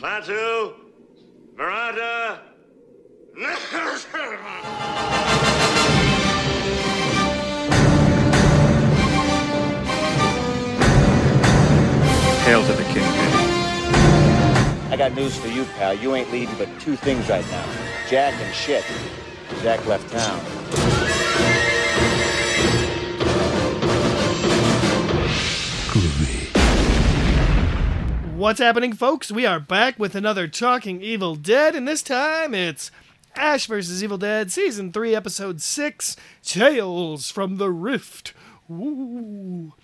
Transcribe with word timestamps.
Klaatu, 0.00 0.72
Veranda. 1.58 2.40
Hail 12.44 12.64
to 12.64 12.72
the 12.72 12.82
Kingpin. 12.84 13.04
Eh? 13.04 14.88
I 14.90 14.96
got 14.96 15.12
news 15.14 15.36
for 15.36 15.48
you, 15.48 15.64
pal. 15.76 15.92
You 15.92 16.14
ain't 16.14 16.32
leading 16.32 16.54
but 16.56 16.68
two 16.80 16.96
things 16.96 17.28
right 17.28 17.44
now 17.50 17.66
Jack 18.08 18.32
and 18.40 18.54
shit. 18.54 18.82
Jack 19.62 19.84
left 19.84 20.10
town. 20.10 20.99
What's 28.40 28.58
happening, 28.58 28.94
folks? 28.94 29.30
We 29.30 29.44
are 29.44 29.60
back 29.60 29.98
with 29.98 30.14
another 30.14 30.48
Talking 30.48 31.02
Evil 31.02 31.34
Dead, 31.34 31.74
and 31.76 31.86
this 31.86 32.02
time 32.02 32.54
it's 32.54 32.90
Ash 33.36 33.66
vs. 33.66 34.02
Evil 34.02 34.16
Dead, 34.16 34.50
Season 34.50 34.90
3, 34.92 35.14
Episode 35.14 35.60
6 35.60 36.16
Tales 36.42 37.30
from 37.30 37.58
the 37.58 37.70
Rift. 37.70 38.32
Ooh. 38.70 39.74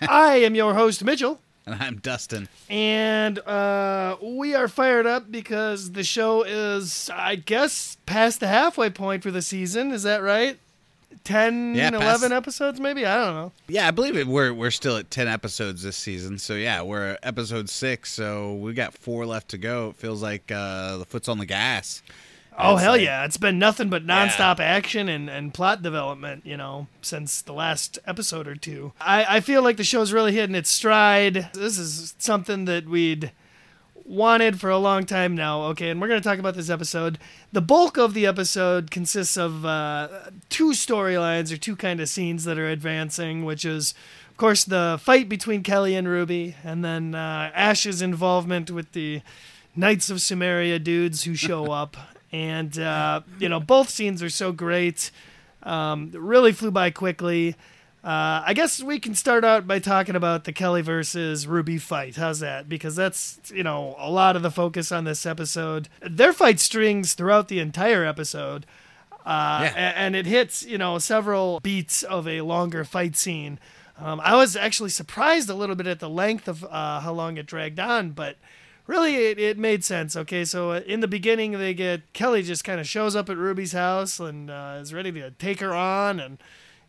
I 0.00 0.36
am 0.36 0.54
your 0.54 0.74
host, 0.74 1.02
Mitchell, 1.02 1.40
And 1.66 1.74
I'm 1.82 1.96
Dustin. 1.98 2.48
and 2.70 3.40
uh, 3.40 4.16
we 4.22 4.54
are 4.54 4.68
fired 4.68 5.06
up 5.08 5.28
because 5.32 5.90
the 5.92 6.04
show 6.04 6.44
is, 6.44 7.10
I 7.12 7.34
guess, 7.34 7.96
past 8.06 8.38
the 8.38 8.46
halfway 8.46 8.88
point 8.90 9.24
for 9.24 9.32
the 9.32 9.42
season. 9.42 9.90
Is 9.90 10.04
that 10.04 10.22
right? 10.22 10.60
10, 11.24 11.74
Yeah, 11.74 11.88
11 11.88 12.00
past- 12.00 12.32
episodes, 12.32 12.80
maybe? 12.80 13.04
I 13.04 13.16
don't 13.16 13.34
know. 13.34 13.52
Yeah, 13.68 13.88
I 13.88 13.90
believe 13.90 14.16
it. 14.16 14.26
We're 14.26 14.52
we're 14.54 14.70
still 14.70 14.96
at 14.96 15.10
ten 15.10 15.28
episodes 15.28 15.82
this 15.82 15.96
season. 15.96 16.38
So 16.38 16.54
yeah, 16.54 16.82
we're 16.82 17.18
episode 17.22 17.68
six. 17.68 18.12
So 18.12 18.54
we 18.54 18.72
got 18.72 18.94
four 18.94 19.26
left 19.26 19.48
to 19.48 19.58
go. 19.58 19.90
It 19.90 19.96
feels 19.96 20.22
like 20.22 20.50
uh, 20.50 20.98
the 20.98 21.04
foot's 21.04 21.28
on 21.28 21.38
the 21.38 21.46
gas. 21.46 22.02
Oh 22.60 22.74
hell 22.76 22.92
like- 22.92 23.02
yeah! 23.02 23.24
It's 23.24 23.36
been 23.36 23.58
nothing 23.60 23.88
but 23.88 24.04
nonstop 24.06 24.58
action 24.58 25.08
and, 25.08 25.30
and 25.30 25.54
plot 25.54 25.80
development, 25.80 26.44
you 26.44 26.56
know, 26.56 26.88
since 27.02 27.40
the 27.40 27.52
last 27.52 27.98
episode 28.04 28.48
or 28.48 28.56
two. 28.56 28.92
I, 29.00 29.36
I 29.36 29.40
feel 29.40 29.62
like 29.62 29.76
the 29.76 29.84
show's 29.84 30.12
really 30.12 30.32
hitting 30.32 30.56
its 30.56 30.68
stride. 30.70 31.50
This 31.54 31.78
is 31.78 32.14
something 32.18 32.64
that 32.64 32.88
we'd 32.88 33.30
wanted 34.08 34.58
for 34.58 34.70
a 34.70 34.78
long 34.78 35.04
time 35.04 35.34
now. 35.34 35.62
Okay, 35.64 35.90
and 35.90 36.00
we're 36.00 36.08
going 36.08 36.20
to 36.20 36.28
talk 36.28 36.38
about 36.38 36.54
this 36.54 36.70
episode. 36.70 37.18
The 37.52 37.60
bulk 37.60 37.98
of 37.98 38.14
the 38.14 38.26
episode 38.26 38.90
consists 38.90 39.36
of 39.36 39.64
uh, 39.64 40.08
two 40.48 40.70
storylines 40.70 41.52
or 41.52 41.56
two 41.58 41.76
kind 41.76 42.00
of 42.00 42.08
scenes 42.08 42.44
that 42.44 42.58
are 42.58 42.68
advancing, 42.68 43.44
which 43.44 43.64
is, 43.64 43.94
of 44.30 44.36
course, 44.36 44.64
the 44.64 44.98
fight 45.00 45.28
between 45.28 45.62
Kelly 45.62 45.94
and 45.94 46.08
Ruby, 46.08 46.56
and 46.64 46.84
then 46.84 47.14
uh, 47.14 47.50
Ash's 47.54 48.02
involvement 48.02 48.70
with 48.70 48.92
the 48.92 49.20
Knights 49.76 50.10
of 50.10 50.16
Sumeria 50.16 50.82
dudes 50.82 51.24
who 51.24 51.34
show 51.34 51.66
up. 51.72 51.96
And, 52.32 52.78
uh, 52.78 53.22
you 53.38 53.48
know, 53.48 53.60
both 53.60 53.88
scenes 53.90 54.22
are 54.22 54.30
so 54.30 54.52
great. 54.52 55.10
Um, 55.62 56.10
really 56.14 56.52
flew 56.52 56.70
by 56.70 56.90
quickly. 56.90 57.56
Uh, 58.04 58.42
I 58.46 58.54
guess 58.54 58.80
we 58.82 59.00
can 59.00 59.14
start 59.14 59.44
out 59.44 59.66
by 59.66 59.80
talking 59.80 60.14
about 60.14 60.44
the 60.44 60.52
Kelly 60.52 60.82
versus 60.82 61.46
Ruby 61.48 61.78
fight. 61.78 62.14
How's 62.16 62.38
that? 62.40 62.68
Because 62.68 62.94
that's, 62.94 63.40
you 63.52 63.64
know, 63.64 63.96
a 63.98 64.08
lot 64.10 64.36
of 64.36 64.42
the 64.42 64.52
focus 64.52 64.92
on 64.92 65.04
this 65.04 65.26
episode. 65.26 65.88
Their 66.00 66.32
fight 66.32 66.60
strings 66.60 67.14
throughout 67.14 67.48
the 67.48 67.58
entire 67.58 68.04
episode. 68.04 68.66
Uh, 69.26 69.62
Yeah. 69.74 69.92
and 69.96 70.14
it 70.16 70.26
hits, 70.26 70.64
you 70.64 70.78
know, 70.78 70.98
several 70.98 71.58
beats 71.60 72.02
of 72.04 72.26
a 72.28 72.40
longer 72.42 72.84
fight 72.84 73.16
scene. 73.16 73.58
Um, 74.00 74.20
I 74.22 74.36
was 74.36 74.54
actually 74.54 74.90
surprised 74.90 75.50
a 75.50 75.54
little 75.54 75.74
bit 75.74 75.88
at 75.88 75.98
the 75.98 76.08
length 76.08 76.46
of 76.46 76.64
uh, 76.64 77.00
how 77.00 77.12
long 77.12 77.36
it 77.36 77.46
dragged 77.46 77.80
on, 77.80 78.12
but 78.12 78.36
really 78.86 79.16
it, 79.16 79.40
it 79.40 79.58
made 79.58 79.84
sense. 79.84 80.14
Okay, 80.16 80.44
so 80.44 80.70
uh, 80.70 80.80
in 80.86 81.00
the 81.00 81.08
beginning, 81.08 81.52
they 81.58 81.74
get 81.74 82.12
Kelly 82.12 82.44
just 82.44 82.62
kind 82.62 82.78
of 82.80 82.86
shows 82.88 83.16
up 83.16 83.28
at 83.28 83.36
Ruby's 83.36 83.72
house 83.72 84.20
and 84.20 84.50
uh, 84.50 84.78
is 84.80 84.94
ready 84.94 85.10
to 85.12 85.32
take 85.32 85.58
her 85.58 85.74
on, 85.74 86.20
and 86.20 86.38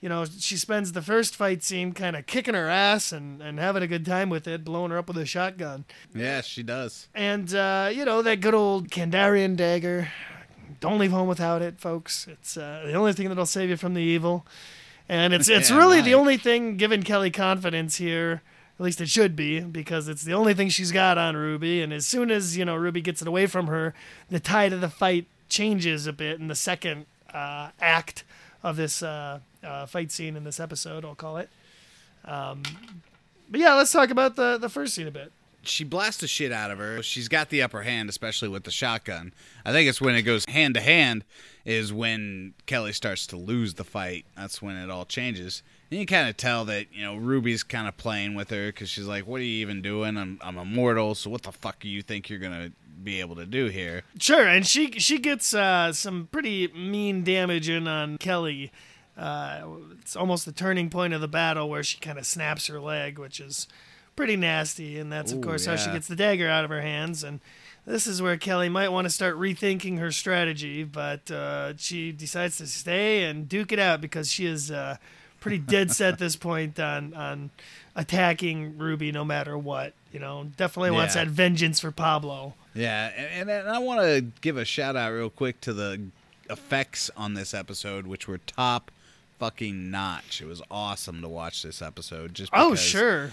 you 0.01 0.09
know 0.09 0.25
she 0.25 0.55
spends 0.57 0.91
the 0.93 1.01
first 1.01 1.35
fight 1.35 1.63
scene 1.63 1.91
kind 1.93 2.15
of 2.15 2.25
kicking 2.25 2.53
her 2.53 2.67
ass 2.69 3.11
and, 3.11 3.41
and 3.41 3.59
having 3.59 3.83
a 3.83 3.87
good 3.87 4.05
time 4.05 4.29
with 4.29 4.47
it, 4.47 4.63
blowing 4.63 4.91
her 4.91 4.97
up 4.97 5.07
with 5.07 5.17
a 5.17 5.25
shotgun, 5.25 5.85
Yeah, 6.13 6.41
she 6.41 6.63
does. 6.63 7.07
and 7.13 7.53
uh, 7.53 7.89
you 7.93 8.05
know 8.05 8.21
that 8.21 8.41
good 8.41 8.53
old 8.53 8.89
Kandarian 8.89 9.55
dagger. 9.55 10.09
Don't 10.79 10.99
leave 10.99 11.11
home 11.11 11.27
without 11.27 11.61
it, 11.61 11.79
folks. 11.79 12.27
It's 12.29 12.55
uh, 12.55 12.83
the 12.85 12.93
only 12.93 13.11
thing 13.13 13.27
that'll 13.27 13.45
save 13.45 13.69
you 13.69 13.75
from 13.75 13.95
the 13.95 14.01
evil. 14.01 14.45
And 15.09 15.33
it's 15.33 15.49
it's 15.49 15.69
Yeah, 15.69 15.77
really 15.77 16.01
the 16.01 16.13
only 16.13 16.37
thing 16.37 16.77
giving 16.77 17.03
Kelly 17.03 17.31
confidence 17.31 17.97
here. 17.97 18.41
At 18.79 18.83
least 18.85 19.01
it 19.01 19.09
should 19.09 19.35
be, 19.35 19.59
because 19.59 20.07
it's 20.07 20.21
the 20.23 20.31
only 20.33 20.53
thing 20.53 20.69
she's 20.69 20.93
got 20.93 21.17
on 21.17 21.35
Ruby. 21.35 21.81
And 21.81 21.91
as 21.91 22.05
soon 22.05 22.31
as 22.31 22.55
you 22.55 22.63
know 22.63 22.77
Ruby 22.77 23.01
gets 23.01 23.21
it 23.21 23.27
away 23.27 23.45
from 23.45 23.67
her, 23.67 23.93
the 24.29 24.39
tide 24.39 24.71
of 24.71 24.79
the 24.79 24.87
fight 24.89 25.25
changes 25.49 26.07
a 26.07 26.13
bit 26.13 26.39
in 26.39 26.47
the 26.47 26.55
second 26.55 27.05
uh, 27.33 27.71
act 27.81 28.23
of 28.63 28.77
this 28.77 29.03
uh, 29.03 29.39
uh, 29.63 29.85
fight 29.85 30.11
scene 30.11 30.35
in 30.35 30.43
this 30.43 30.59
episode. 30.59 31.05
I'll 31.05 31.15
call 31.15 31.37
it. 31.37 31.49
Um, 32.25 32.63
but 33.49 33.59
yeah, 33.59 33.73
let's 33.75 33.91
talk 33.91 34.09
about 34.09 34.35
the 34.35 34.57
the 34.57 34.69
first 34.69 34.93
scene 34.93 35.07
a 35.07 35.11
bit. 35.11 35.31
She 35.61 35.83
blasts 35.83 36.21
the 36.21 36.27
shit 36.27 36.51
out 36.53 36.71
of 36.71 36.77
her. 36.77 37.03
She's 37.03 37.27
got 37.27 37.49
the 37.49 37.61
upper 37.61 37.81
hand, 37.81 38.09
especially 38.09 38.47
with 38.47 38.63
the 38.63 38.71
shotgun. 38.71 39.33
I 39.65 39.73
think 39.73 39.89
it's 39.89 39.99
when 39.99 40.15
it 40.15 40.21
goes 40.21 40.45
hand 40.45 40.75
to 40.75 40.81
hand 40.81 41.25
is 41.65 41.91
when 41.91 42.53
Kelly 42.65 42.93
starts 42.93 43.27
to 43.27 43.35
lose 43.35 43.73
the 43.73 43.83
fight. 43.83 44.25
That's 44.37 44.61
when 44.61 44.77
it 44.77 44.89
all 44.89 45.03
changes. 45.05 45.61
And 45.91 45.99
you 45.99 46.05
kind 46.05 46.29
of 46.29 46.37
tell 46.37 46.65
that 46.65 46.93
you 46.93 47.03
know 47.03 47.15
Ruby's 47.15 47.63
kind 47.63 47.87
of 47.87 47.97
playing 47.97 48.35
with 48.35 48.49
her 48.51 48.67
because 48.67 48.89
she's 48.89 49.05
like, 49.05 49.27
"What 49.27 49.41
are 49.41 49.43
you 49.43 49.61
even 49.61 49.81
doing? 49.81 50.17
I'm 50.17 50.39
I'm 50.41 50.57
immortal. 50.57 51.15
So 51.15 51.29
what 51.29 51.43
the 51.43 51.51
fuck 51.51 51.79
do 51.79 51.89
you 51.89 52.01
think 52.01 52.29
you're 52.29 52.39
gonna 52.39 52.71
be 53.03 53.19
able 53.19 53.35
to 53.35 53.45
do 53.45 53.67
here?" 53.67 54.03
Sure, 54.19 54.47
and 54.47 54.65
she 54.65 54.91
she 54.99 55.17
gets 55.17 55.53
uh, 55.53 55.91
some 55.93 56.29
pretty 56.31 56.67
mean 56.69 57.23
damage 57.23 57.67
in 57.69 57.87
on 57.87 58.17
Kelly. 58.17 58.71
Uh, 59.19 59.67
it's 60.01 60.15
almost 60.15 60.45
the 60.45 60.51
turning 60.51 60.89
point 60.89 61.13
of 61.13 61.19
the 61.21 61.27
battle 61.27 61.69
where 61.69 61.83
she 61.83 61.99
kind 61.99 62.17
of 62.17 62.25
snaps 62.25 62.67
her 62.67 62.79
leg, 62.79 63.19
which 63.19 63.39
is 63.39 63.67
pretty 64.15 64.35
nasty, 64.35 64.97
and 64.97 65.11
that's 65.11 65.31
of 65.31 65.39
Ooh, 65.39 65.41
course 65.41 65.65
how 65.65 65.75
she 65.75 65.91
gets 65.91 66.07
the 66.07 66.15
dagger 66.15 66.47
out 66.49 66.63
of 66.63 66.69
her 66.69 66.81
hands. 66.81 67.23
And 67.23 67.39
this 67.85 68.07
is 68.07 68.21
where 68.21 68.37
Kelly 68.37 68.69
might 68.69 68.89
want 68.89 69.05
to 69.05 69.09
start 69.09 69.35
rethinking 69.37 69.99
her 69.99 70.11
strategy, 70.11 70.83
but 70.83 71.29
uh, 71.31 71.73
she 71.77 72.11
decides 72.11 72.57
to 72.57 72.67
stay 72.67 73.23
and 73.23 73.47
duke 73.49 73.71
it 73.71 73.79
out 73.79 73.99
because 74.01 74.31
she 74.31 74.45
is 74.45 74.71
uh, 74.71 74.97
pretty 75.39 75.57
dead 75.57 75.91
set 75.91 76.13
at 76.13 76.19
this 76.19 76.35
point 76.35 76.79
on 76.79 77.13
on 77.13 77.49
attacking 77.95 78.77
Ruby 78.77 79.11
no 79.11 79.25
matter 79.25 79.57
what. 79.57 79.93
You 80.11 80.19
know, 80.19 80.47
definitely 80.57 80.91
wants 80.91 81.15
Yeah. 81.15 81.25
that 81.25 81.31
vengeance 81.31 81.79
for 81.79 81.91
Pablo. 81.91 82.55
Yeah, 82.73 83.11
and, 83.15 83.49
and 83.49 83.69
I 83.69 83.79
want 83.79 84.01
to 84.01 84.21
give 84.41 84.57
a 84.57 84.65
shout 84.65 84.95
out 84.95 85.11
real 85.11 85.29
quick 85.29 85.59
to 85.61 85.73
the 85.73 86.01
effects 86.49 87.11
on 87.15 87.33
this 87.35 87.53
episode, 87.53 88.07
which 88.07 88.27
were 88.27 88.39
top 88.39 88.89
fucking 89.39 89.89
notch. 89.89 90.41
It 90.41 90.45
was 90.47 90.61
awesome 90.69 91.21
to 91.21 91.27
watch 91.27 91.63
this 91.63 91.81
episode. 91.81 92.33
Just 92.33 92.51
Oh, 92.53 92.75
sure. 92.75 93.31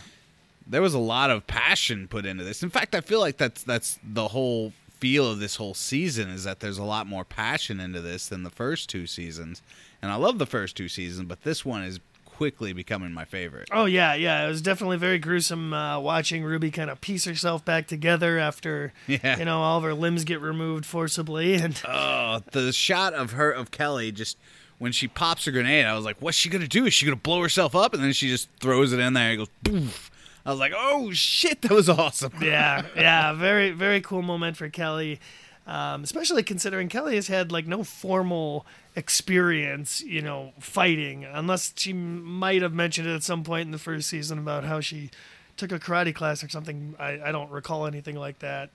there 0.67 0.83
was 0.83 0.95
a 0.95 0.99
lot 0.99 1.31
of 1.31 1.47
passion 1.47 2.09
put 2.09 2.25
into 2.25 2.45
this. 2.45 2.63
In 2.63 2.71
fact, 2.71 2.95
I 2.95 3.01
feel 3.01 3.21
like 3.21 3.37
that's 3.37 3.63
that's 3.63 3.99
the 4.03 4.29
whole 4.29 4.73
feel 4.99 5.31
of 5.31 5.39
this 5.41 5.57
whole 5.57 5.75
season 5.75 6.31
is 6.31 6.45
that 6.45 6.61
there's 6.61 6.79
a 6.79 6.83
lot 6.85 7.07
more 7.07 7.23
passion 7.25 7.81
into 7.81 8.01
this 8.01 8.29
than 8.29 8.45
the 8.45 8.51
first 8.51 8.89
two 8.89 9.07
seasons. 9.07 9.61
And 10.01 10.11
I 10.11 10.15
love 10.15 10.39
the 10.39 10.47
first 10.47 10.75
two 10.77 10.89
seasons, 10.89 11.29
but 11.29 11.43
this 11.43 11.65
one 11.67 11.83
is 11.83 12.01
quickly 12.25 12.73
becoming 12.73 13.13
my 13.13 13.25
favorite. 13.25 13.69
Oh 13.73 13.85
yeah, 13.87 14.15
yeah. 14.15 14.45
It 14.45 14.49
was 14.49 14.61
definitely 14.63 14.97
very 14.99 15.19
gruesome 15.19 15.73
uh, 15.73 15.99
watching 16.01 16.45
Ruby 16.45 16.71
kind 16.71 16.91
of 16.91 17.01
piece 17.01 17.25
herself 17.25 17.65
back 17.65 17.87
together 17.87 18.39
after 18.39 18.93
Yeah. 19.07 19.39
you 19.39 19.45
know 19.45 19.61
all 19.61 19.79
of 19.79 19.85
her 19.85 19.95
limbs 19.95 20.25
get 20.25 20.41
removed 20.41 20.85
forcibly, 20.87 21.55
and 21.55 21.81
Oh, 21.87 22.43
the 22.53 22.73
shot 22.73 23.13
of 23.15 23.33
her 23.33 23.51
of 23.51 23.71
Kelly 23.71 24.13
just 24.13 24.37
when 24.79 24.93
she 24.93 25.09
pops 25.09 25.45
her 25.45 25.51
grenade, 25.53 25.87
I 25.87 25.95
was 25.95 26.05
like, 26.05 26.17
"What's 26.21 26.37
she 26.37 26.49
gonna 26.49 26.69
do? 26.69 26.87
Is 26.87 26.95
she 26.95 27.07
gonna 27.07 27.17
blow 27.17 27.43
herself 27.43 27.75
up?" 27.75 27.95
And 27.95 28.03
then 28.03 28.13
she 28.13 28.29
just 28.29 28.49
throws 28.61 28.93
it 28.93 29.01
in 29.01 29.13
there. 29.15 29.31
and 29.31 29.39
goes 29.39 29.49
poof. 29.65 30.11
I 30.45 30.51
was 30.51 30.61
like, 30.61 30.73
"Oh 30.77 31.11
shit, 31.13 31.63
that 31.63 31.71
was 31.73 31.89
awesome." 31.89 32.33
yeah, 32.43 32.85
yeah, 32.95 33.33
very 33.33 33.71
very 33.71 34.01
cool 34.01 34.23
moment 34.23 34.57
for 34.57 34.69
Kelly. 34.69 35.21
Um, 35.67 36.05
especially 36.05 36.45
considering 36.45 36.89
Kelly 36.89 37.17
has 37.17 37.27
had 37.27 37.51
like 37.51 37.67
no 37.67 37.83
formal 37.83 38.65
experience, 38.95 40.01
you 40.01 40.23
know, 40.23 40.53
fighting, 40.61 41.25
unless 41.25 41.73
she 41.77 41.93
might 41.93 42.63
have 42.63 42.73
mentioned 42.73 43.09
it 43.09 43.15
at 43.15 43.25
some 43.25 43.43
point 43.43 43.67
in 43.67 43.73
the 43.73 43.79
first 43.79 44.09
season 44.09 44.39
about 44.39 44.63
how 44.63 44.81
she 44.81 45.11
took 45.57 45.73
a 45.73 45.79
karate 45.81 46.15
class 46.15 46.45
or 46.45 46.49
something. 46.49 46.95
I, 47.01 47.21
I 47.25 47.33
don't 47.33 47.51
recall 47.51 47.87
anything 47.87 48.15
like 48.15 48.39
that. 48.41 48.71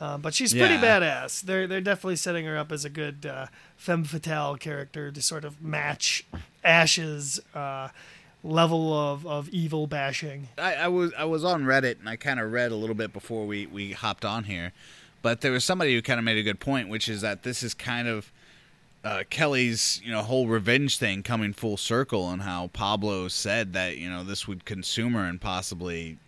Um, 0.00 0.20
but 0.20 0.34
she's 0.34 0.52
pretty 0.52 0.74
Yeah. 0.74 1.00
badass. 1.00 1.40
They're 1.42 1.66
they're 1.66 1.80
definitely 1.80 2.16
setting 2.16 2.44
her 2.46 2.56
up 2.58 2.72
as 2.72 2.84
a 2.84 2.90
good 2.90 3.24
uh, 3.26 3.46
femme 3.76 4.04
fatale 4.04 4.56
character 4.56 5.10
to 5.12 5.22
sort 5.22 5.44
of 5.44 5.62
match 5.62 6.24
Ash's 6.64 7.40
uh, 7.54 7.88
level 8.42 8.92
of, 8.92 9.26
of 9.26 9.48
evil 9.50 9.86
bashing. 9.86 10.48
I, 10.58 10.74
I 10.74 10.88
was 10.88 11.12
I 11.16 11.24
was 11.24 11.44
on 11.44 11.64
Reddit 11.64 12.00
and 12.00 12.08
I 12.08 12.16
kind 12.16 12.40
of 12.40 12.50
read 12.52 12.72
a 12.72 12.76
little 12.76 12.96
bit 12.96 13.12
before 13.12 13.46
we 13.46 13.66
we 13.66 13.92
hopped 13.92 14.24
on 14.24 14.44
here, 14.44 14.72
but 15.22 15.40
there 15.42 15.52
was 15.52 15.64
somebody 15.64 15.94
who 15.94 16.02
kind 16.02 16.18
of 16.18 16.24
made 16.24 16.38
a 16.38 16.42
good 16.42 16.60
point, 16.60 16.88
which 16.88 17.08
is 17.08 17.20
that 17.20 17.42
this 17.44 17.62
is 17.62 17.72
kind 17.72 18.08
of 18.08 18.32
uh, 19.04 19.22
Kelly's 19.30 20.00
you 20.04 20.10
know 20.10 20.22
whole 20.22 20.48
revenge 20.48 20.98
thing 20.98 21.22
coming 21.22 21.52
full 21.52 21.76
circle, 21.76 22.30
and 22.30 22.42
how 22.42 22.66
Pablo 22.72 23.28
said 23.28 23.72
that 23.74 23.96
you 23.98 24.10
know 24.10 24.24
this 24.24 24.48
would 24.48 24.64
consume 24.64 25.12
her 25.12 25.24
and 25.24 25.40
possibly 25.40 26.18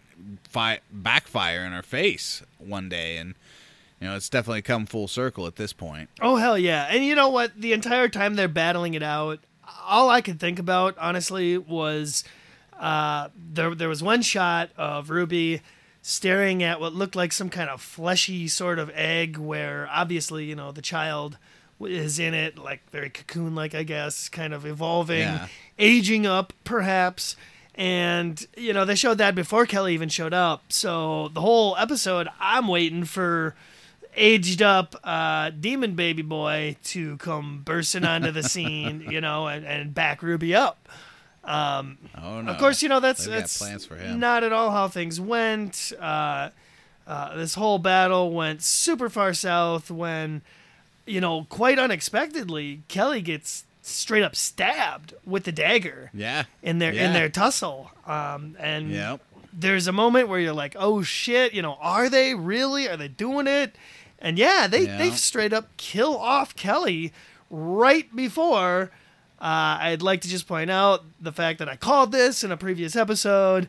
fi- 0.49 0.81
backfire 0.93 1.65
in 1.65 1.73
her 1.73 1.83
face 1.83 2.43
one 2.59 2.89
day, 2.89 3.17
and 3.17 3.35
you 4.01 4.07
know 4.09 4.17
it's 4.17 4.29
definitely 4.29 4.63
come 4.63 4.87
full 4.87 5.09
circle 5.09 5.47
at 5.47 5.57
this 5.57 5.73
point. 5.73 6.09
Oh 6.21 6.37
hell 6.37 6.59
yeah! 6.59 6.87
And 6.91 7.05
you 7.05 7.15
know 7.15 7.29
what? 7.29 7.61
The 7.61 7.73
entire 7.73 8.09
time 8.09 8.35
they're 8.35 8.49
battling 8.49 8.95
it 8.95 9.03
out, 9.03 9.41
all 9.85 10.11
I 10.11 10.21
could 10.21 10.39
think 10.41 10.59
about 10.59 10.97
honestly 10.99 11.57
was 11.59 12.25
uh, 12.79 13.29
there. 13.37 13.75
There 13.75 13.89
was 13.89 14.03
one 14.03 14.23
shot 14.23 14.71
of 14.77 15.11
Ruby 15.11 15.63
staring 16.03 16.63
at 16.63 16.81
what 16.81 16.93
looked 16.95 17.17
like 17.17 17.33
some 17.33 17.51
kind 17.51 17.69
of 17.69 17.81
fleshy 17.81 18.47
sort 18.49 18.79
of 18.79 18.91
egg, 18.95 19.39
where 19.39 19.89
obviously 19.91 20.45
you 20.45 20.55
know 20.55 20.73
the 20.73 20.83
child 20.83 21.39
is 21.81 22.19
in 22.19 22.33
it, 22.33 22.57
like 22.57 22.89
very 22.91 23.11
cocoon-like, 23.11 23.75
I 23.75 23.83
guess, 23.83 24.31
kind 24.31 24.55
of 24.55 24.65
evolving, 24.65 25.19
Yeah. 25.19 25.49
aging 25.79 26.25
up, 26.25 26.55
perhaps. 26.65 27.37
And 27.75 28.47
you 28.57 28.73
know 28.73 28.85
they 28.87 28.95
showed 28.95 29.19
that 29.19 29.35
before 29.35 29.67
Kelly 29.67 29.93
even 29.93 30.09
showed 30.09 30.33
up. 30.33 30.65
So 30.71 31.29
the 31.29 31.43
whole 31.43 31.77
episode, 31.77 32.29
I'm 32.41 32.69
waiting 32.69 33.05
for 33.05 33.55
aged 34.17 34.63
up 34.63 34.97
uh, 35.05 35.51
demon 35.51 35.95
baby 35.95 36.23
boy 36.23 36.77
to 36.85 37.17
come 37.19 37.63
bursting 37.65 38.05
onto 38.05 38.31
the 38.31 38.43
scene, 38.43 39.07
you 39.11 39.21
know, 39.21 39.47
and, 39.47 39.65
and 39.67 39.95
back 39.95 40.23
Ruby 40.23 40.55
up. 40.55 40.89
Oh 41.49 42.41
no! 42.41 42.51
Of 42.51 42.59
course, 42.59 42.83
you 42.83 42.89
know 42.89 42.99
that's 43.01 43.25
They've 43.25 43.35
that's 43.35 43.59
plans 43.59 43.87
for 43.87 43.97
him. 43.97 44.19
not 44.19 44.43
at 44.43 44.53
all 44.53 44.71
how 44.73 44.89
things 44.89 45.21
went. 45.21 45.93
Uh, 45.99 46.51
uh, 47.07 47.37
this 47.37 47.55
whole 47.55 47.79
battle 47.79 48.33
went 48.33 48.63
super 48.63 49.09
far 49.09 49.33
south 49.33 49.91
when, 49.91 50.43
you 51.07 51.21
know, 51.21 51.47
quite 51.49 51.79
unexpectedly, 51.79 52.83
Kelly 52.89 53.23
gets 53.23 53.65
straight 53.83 54.25
up 54.25 54.35
stabbed 54.35 55.15
with 55.25 55.45
the 55.45 55.53
dagger 55.53 56.11
yeah, 56.13 56.45
in 56.65 56.79
their 56.81 56.93
yeah. 56.93 57.07
in 57.07 57.13
their 57.13 57.29
tussle. 57.29 57.93
Um, 58.07 58.57
and 58.59 58.91
Yep. 58.91 59.21
there's 59.53 59.87
a 59.87 59.93
moment 59.93 60.27
where 60.29 60.41
you're 60.41 60.53
like, 60.53 60.75
oh 60.77 61.03
shit, 61.03 61.55
you 61.55 61.63
know, 61.63 61.79
are 61.81 62.09
they 62.09 62.35
really? 62.35 62.89
Are 62.89 62.97
they 62.97 63.07
doing 63.07 63.47
it? 63.47 63.77
And 64.19 64.39
yeah, 64.39 64.67
they 64.67 64.87
Yeah. 64.87 64.99
they 64.99 65.11
straight 65.11 65.53
up 65.53 65.69
kill 65.77 66.17
off 66.17 66.55
Kelly 66.57 67.13
right 67.51 68.15
before. 68.15 68.91
Uh, 69.41 69.77
I'd 69.81 70.03
like 70.03 70.23
to 70.23 70.29
just 70.29 70.49
point 70.49 70.71
out 70.71 71.05
the 71.21 71.33
fact 71.33 71.59
that 71.59 71.69
I 71.69 71.77
called 71.77 72.11
this 72.13 72.43
in 72.43 72.51
a 72.51 72.57
previous 72.57 72.97
episode. 72.97 73.69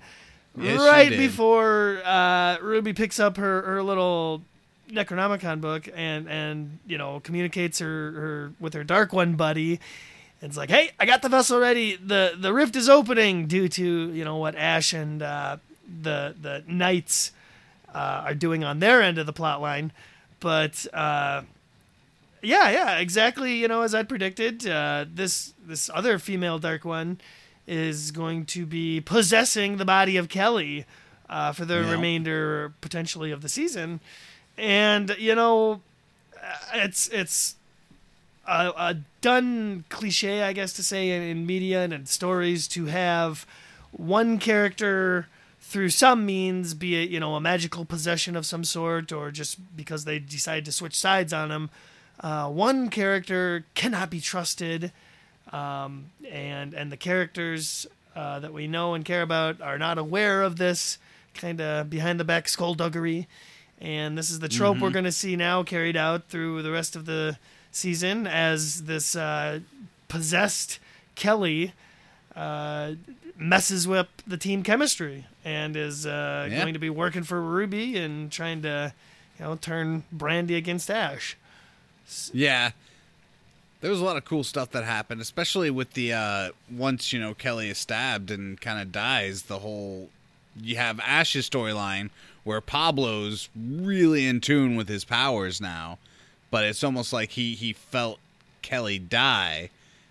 Yes, 0.59 0.79
right 0.79 1.09
before 1.09 2.01
uh, 2.03 2.57
Ruby 2.61 2.93
picks 2.93 3.19
up 3.19 3.37
her, 3.37 3.61
her 3.63 3.83
little 3.83 4.41
Necronomicon 4.89 5.59
book 5.61 5.87
and 5.93 6.27
and 6.29 6.79
you 6.87 6.97
know 6.97 7.19
communicates 7.19 7.79
her, 7.79 8.11
her 8.11 8.53
with 8.59 8.73
her 8.73 8.83
Dark 8.83 9.11
One 9.13 9.35
buddy. 9.35 9.79
It's 10.41 10.55
like, 10.55 10.69
hey, 10.69 10.91
I 10.99 11.05
got 11.05 11.21
the 11.21 11.29
vessel 11.29 11.59
ready. 11.59 11.95
the 11.97 12.33
The 12.39 12.53
rift 12.53 12.75
is 12.75 12.87
opening 12.87 13.47
due 13.47 13.67
to 13.69 14.11
you 14.13 14.23
know 14.23 14.37
what 14.37 14.55
Ash 14.55 14.93
and 14.93 15.21
uh, 15.21 15.57
the 16.01 16.33
the 16.41 16.63
knights 16.67 17.33
uh, 17.93 18.23
are 18.25 18.33
doing 18.35 18.63
on 18.63 18.79
their 18.79 19.01
end 19.01 19.17
of 19.17 19.25
the 19.25 19.33
plot 19.33 19.61
line. 19.61 19.91
But 20.39 20.85
uh, 20.93 21.43
yeah, 22.41 22.69
yeah, 22.69 22.97
exactly. 22.99 23.55
You 23.55 23.67
know, 23.67 23.81
as 23.81 23.95
I'd 23.95 24.09
predicted, 24.09 24.67
uh, 24.67 25.05
this 25.11 25.53
this 25.65 25.89
other 25.93 26.19
female 26.19 26.59
Dark 26.59 26.85
One 26.85 27.19
is 27.65 28.11
going 28.11 28.45
to 28.45 28.65
be 28.65 29.01
possessing 29.01 29.77
the 29.77 29.85
body 29.85 30.15
of 30.17 30.29
Kelly 30.29 30.85
uh, 31.29 31.51
for 31.51 31.65
the 31.65 31.75
Yeah. 31.75 31.91
remainder 31.91 32.73
potentially 32.81 33.31
of 33.31 33.41
the 33.41 33.49
season, 33.49 33.99
and 34.57 35.15
you 35.17 35.35
know, 35.35 35.81
uh, 36.41 36.55
it's 36.75 37.07
it's 37.09 37.55
a, 38.47 38.71
a 38.77 38.95
done 39.21 39.83
cliche, 39.89 40.43
I 40.43 40.53
guess, 40.53 40.71
to 40.73 40.83
say 40.83 41.09
in, 41.11 41.21
in 41.23 41.45
media 41.45 41.83
and 41.83 41.91
in 41.93 42.05
stories 42.05 42.67
to 42.69 42.85
have 42.85 43.45
one 43.91 44.37
character 44.37 45.27
through 45.67 45.89
some 45.89 46.25
means, 46.25 46.73
be 46.73 47.03
it 47.03 47.09
you 47.09 47.19
know 47.19 47.35
a 47.35 47.41
magical 47.41 47.83
possession 47.83 48.37
of 48.37 48.45
some 48.45 48.63
sort, 48.63 49.11
or 49.11 49.31
just 49.31 49.59
because 49.75 50.05
they 50.05 50.17
decide 50.17 50.63
to 50.65 50.71
switch 50.71 50.95
sides 50.95 51.33
on 51.33 51.51
him, 51.51 51.69
uh, 52.21 52.49
one 52.49 52.89
character 52.89 53.65
cannot 53.75 54.09
be 54.09 54.21
trusted, 54.21 54.93
um, 55.51 56.05
and 56.31 56.73
and 56.73 56.89
the 56.89 56.95
characters 56.97 57.85
uh, 58.15 58.39
that 58.39 58.53
we 58.53 58.65
know 58.65 58.93
and 58.93 59.03
care 59.03 59.21
about 59.21 59.61
are 59.61 59.77
not 59.77 59.97
aware 59.97 60.41
of 60.41 60.55
this 60.55 60.97
kind 61.33 61.59
of 61.59 61.89
behind 61.89 62.17
the 62.17 62.23
back 62.23 62.47
skullduggery, 62.47 63.27
and 63.81 64.17
this 64.17 64.29
is 64.29 64.39
the 64.39 64.47
trope 64.47 64.79
we're 64.79 64.89
going 64.89 65.03
to 65.03 65.11
see 65.11 65.35
now 65.35 65.63
carried 65.63 65.97
out 65.97 66.29
through 66.29 66.61
the 66.61 66.71
rest 66.71 66.95
of 66.95 67.05
the 67.05 67.37
season 67.71 68.25
as 68.25 68.83
this 68.83 69.17
uh, 69.17 69.59
possessed 70.07 70.79
Kelly 71.15 71.73
uh, 72.37 72.93
messes 73.37 73.87
with 73.87 74.07
the 74.27 74.37
team 74.37 74.63
chemistry 74.63 75.25
and 75.43 75.75
is 75.75 76.05
uh, 76.05 76.47
Yeah. 76.49 76.61
going 76.61 76.73
to 76.73 76.79
be 76.79 76.89
working 76.89 77.23
for 77.23 77.41
Ruby 77.41 77.97
and 77.97 78.31
trying 78.31 78.61
to, 78.61 78.93
you 79.39 79.45
know, 79.45 79.55
turn 79.55 80.03
Brandy 80.11 80.55
against 80.55 80.89
Ash. 80.91 81.35
Yeah. 82.33 82.71
There 83.81 83.91
was 83.91 83.99
a 83.99 84.03
lot 84.05 84.17
of 84.17 84.25
cool 84.25 84.43
stuff 84.43 84.71
that 84.71 84.83
happened, 84.85 85.21
especially 85.21 85.69
with 85.69 85.93
the 85.93 86.13
uh 86.13 86.49
once, 86.71 87.11
you 87.13 87.19
know, 87.19 87.33
Kelly 87.33 87.69
is 87.69 87.77
stabbed 87.77 88.31
and 88.31 88.59
kind 88.59 88.79
of 88.81 88.91
dies, 88.91 89.43
the 89.43 89.59
whole 89.59 90.09
you 90.59 90.75
have 90.77 90.99
Ash's 91.01 91.47
storyline 91.49 92.09
where 92.43 92.61
Pablo's 92.61 93.49
really 93.55 94.25
in 94.25 94.41
tune 94.41 94.75
with 94.75 94.87
his 94.87 95.03
powers 95.05 95.59
now, 95.61 95.99
but 96.49 96.63
it's 96.63 96.83
almost 96.83 97.13
like 97.13 97.31
he 97.31 97.53
he 97.55 97.73
felt 97.73 98.19
Kelly 98.63 98.97
die 98.99 99.69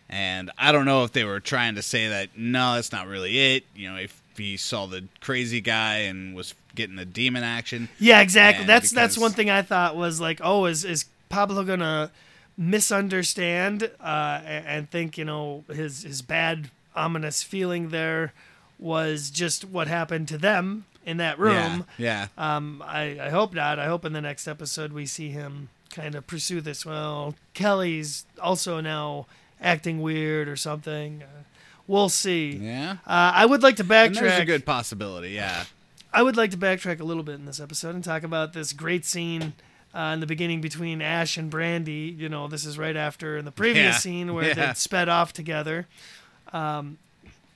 and 0.09 0.51
I 0.59 0.73
don't 0.73 0.85
know 0.85 1.05
if 1.05 1.13
they 1.13 1.25
were 1.25 1.41
trying 1.41 1.75
to 1.75 1.83
say 1.83 2.09
that 2.09 2.37
no, 2.37 2.75
that's 2.75 2.93
not 2.93 3.07
really 3.07 3.55
it, 3.55 3.65
you 3.75 3.91
know, 3.91 3.97
if 3.97 4.21
he 4.37 4.57
saw 4.57 4.87
the 4.87 5.05
crazy 5.21 5.61
guy 5.61 5.99
and 5.99 6.35
was 6.35 6.55
getting 6.75 6.97
the 6.97 7.05
demon 7.05 7.43
action. 7.43 7.89
Yeah, 7.99 8.21
exactly. 8.21 8.63
And 8.63 8.69
that's 8.69 8.91
that's 8.91 9.19
one 9.19 9.33
thing 9.33 9.51
I 9.51 9.63
thought 9.63 9.97
was 9.97 10.21
like, 10.21 10.41
oh, 10.43 10.67
is 10.67 10.85
is 10.85 11.07
Pablo 11.29 11.65
gonna 11.65 12.11
misunderstand 12.57 13.91
uh, 14.01 14.41
and 14.45 14.91
think 14.91 15.19
you 15.19 15.25
know 15.25 15.65
his 15.69 16.03
his 16.03 16.23
bad 16.23 16.71
ominous 16.95 17.43
feeling 17.43 17.91
there 17.91 18.33
was 18.79 19.31
just 19.31 19.65
what 19.65 19.89
happened 19.89 20.29
to 20.29 20.39
them 20.39 20.85
in 21.05 21.19
that 21.19 21.39
room. 21.39 21.87
Yeah. 21.99 22.29
yeah. 22.37 22.57
Um, 22.57 22.83
I, 22.85 23.19
I 23.21 23.31
hope 23.31 23.55
not. 23.55 23.79
I 23.79 23.87
hope 23.87 24.05
in 24.05 24.13
the 24.13 24.21
next 24.21 24.47
episode 24.49 24.93
we 24.93 25.07
see 25.07 25.31
him 25.31 25.69
kind 25.91 26.15
of 26.15 26.27
pursue 26.27 26.61
this. 26.61 26.85
Well, 26.85 27.35
Kelly's 27.55 28.27
also 28.41 28.81
now 28.81 29.27
acting 29.61 30.01
weird 30.03 30.49
or 30.49 30.57
something. 30.57 31.23
Uh, 31.23 31.43
we'll 31.87 32.09
see. 32.09 32.51
Yeah. 32.57 32.97
Uh, 33.07 33.33
I 33.35 33.47
would 33.47 33.63
like 33.63 33.77
to 33.77 33.83
And 33.83 34.15
there's 34.15 34.39
a 34.41 34.45
good 34.45 34.65
possibility, 34.67 35.31
yeah. 35.31 35.65
I 36.13 36.23
would 36.23 36.37
like 36.37 36.51
to 36.53 36.57
backtrack 36.57 37.01
a 37.01 37.05
little 37.05 37.23
bit 37.23 37.35
in 37.35 37.45
this 37.45 37.61
episode 37.61 37.95
and 37.95 38.03
talk 38.03 38.23
about 38.23 38.53
this 38.55 38.73
great 38.73 39.05
scene 39.05 39.53
uh, 39.95 40.13
in 40.15 40.21
the 40.21 40.27
beginning 40.27 40.61
between 40.61 41.03
Ash 41.03 41.37
and 41.37 41.51
Brandy. 41.51 42.15
You 42.17 42.29
know, 42.29 42.49
this 42.49 42.65
is 42.65 42.79
right 42.79 42.97
after 42.97 43.37
in 43.37 43.45
the 43.45 43.51
previous 43.53 43.95
Yeah. 43.95 43.99
scene 43.99 44.35
where 44.35 44.49
Yeah. 44.49 44.55
they 44.55 44.75
sped 44.75 45.09
off 45.09 45.33
together. 45.33 45.87
Um, 46.53 46.99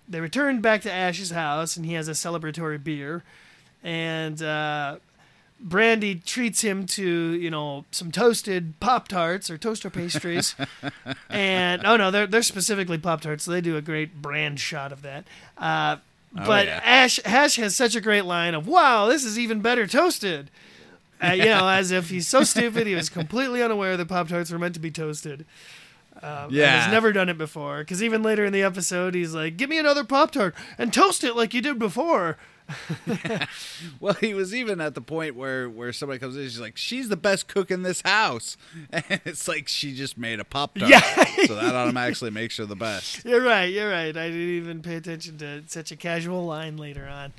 they 0.09 0.21
returned 0.21 0.61
back 0.63 0.83
to 0.83 0.93
Ash's 0.93 1.31
house, 1.31 1.77
and 1.77 1.87
he 1.87 1.95
has 1.95 2.09
a 2.09 2.13
celebratory 2.13 2.83
beer, 2.83 3.23
and 3.85 4.43
uh, 4.43 4.97
Brandy 5.63 6.15
treats 6.15 6.63
him 6.63 6.87
to 6.87 7.05
you 7.33 7.51
know 7.51 7.85
some 7.91 8.11
toasted 8.11 8.81
Pop 8.81 9.09
Tarts 9.09 9.51
or 9.51 9.59
toaster 9.59 9.91
pastries, 9.91 10.55
and 11.31 11.85
oh 11.85 11.97
no, 11.97 12.11
they're 12.11 12.27
they're 12.27 12.43
specifically 12.43 12.99
Pop 12.99 13.21
Tarts, 13.21 13.45
so 13.45 13.51
they 13.51 13.61
do 13.61 13.77
a 13.77 13.83
great 13.83 14.23
brand 14.23 14.59
shot 14.61 14.91
of 14.93 15.03
that. 15.03 15.25
Uh, 15.59 15.97
but 16.33 16.67
yeah. 16.67 16.81
Ash 16.83 17.21
Ash 17.25 17.57
has 17.57 17.77
such 17.77 17.95
a 17.95 18.01
great 18.01 18.25
line 18.25 18.55
of 18.55 18.67
"Wow, 18.67 19.07
this 19.07 19.25
is 19.25 19.39
even 19.39 19.61
better 19.61 19.87
toasted." 19.87 20.51
Uh, 21.23 21.33
you 21.33 21.45
know, 21.45 21.69
as 21.69 21.91
if 21.91 22.09
he's 22.09 22.27
so 22.27 22.43
stupid, 22.43 22.87
he 22.87 22.95
was 22.95 23.09
completely 23.11 23.63
unaware 23.63 23.97
that 23.97 24.09
Pop 24.09 24.29
Tarts 24.29 24.51
were 24.51 24.59
meant 24.59 24.75
to 24.75 24.81
be 24.81 24.91
toasted. 24.91 25.45
Um, 26.23 26.49
Yeah. 26.51 26.83
has 26.83 26.93
never 26.93 27.13
done 27.13 27.29
it 27.29 27.39
before. 27.39 27.79
Because 27.79 28.03
even 28.03 28.23
later 28.23 28.45
in 28.45 28.53
the 28.53 28.63
episode, 28.63 29.15
he's 29.15 29.35
like, 29.35 29.57
"Give 29.57 29.69
me 29.71 29.79
another 29.79 30.05
Pop 30.05 30.31
Tart 30.33 30.55
and 30.79 30.93
toast 30.93 31.23
it 31.25 31.37
like 31.37 31.53
you 31.55 31.61
did 31.61 31.79
before." 31.79 32.37
Well, 34.01 34.15
he 34.15 34.35
was 34.35 34.55
even 34.55 34.81
at 34.81 34.95
the 34.95 35.01
point 35.01 35.35
where 35.37 35.69
where 35.69 35.93
somebody 35.93 36.19
comes 36.19 36.37
in, 36.37 36.43
she's 36.45 36.61
like, 36.61 36.77
"She's 36.77 37.09
the 37.09 37.17
best 37.17 37.49
cook 37.49 37.71
in 37.71 37.83
this 37.83 38.03
house," 38.03 38.57
and 38.93 39.05
it's 39.25 39.47
like 39.49 39.69
she 39.69 39.95
just 39.95 40.17
made 40.19 40.41
a 40.41 40.45
pop 40.45 40.77
tart, 40.79 40.91
Yeah. 40.91 41.25
so 41.47 41.55
that 41.55 41.75
automatically 41.75 42.31
makes 42.31 42.57
her 42.59 42.67
the 42.67 42.77
best. 42.77 43.25
You're 43.25 43.43
right. 43.43 43.65
You're 43.67 43.91
right. 43.91 44.17
I 44.17 44.29
didn't 44.29 44.41
even 44.41 44.83
pay 44.83 44.97
attention 44.97 45.39
to 45.39 45.63
such 45.67 45.91
a 45.93 45.97
casual 45.97 46.45
line 46.47 46.77
later 46.77 47.07
on. 47.07 47.33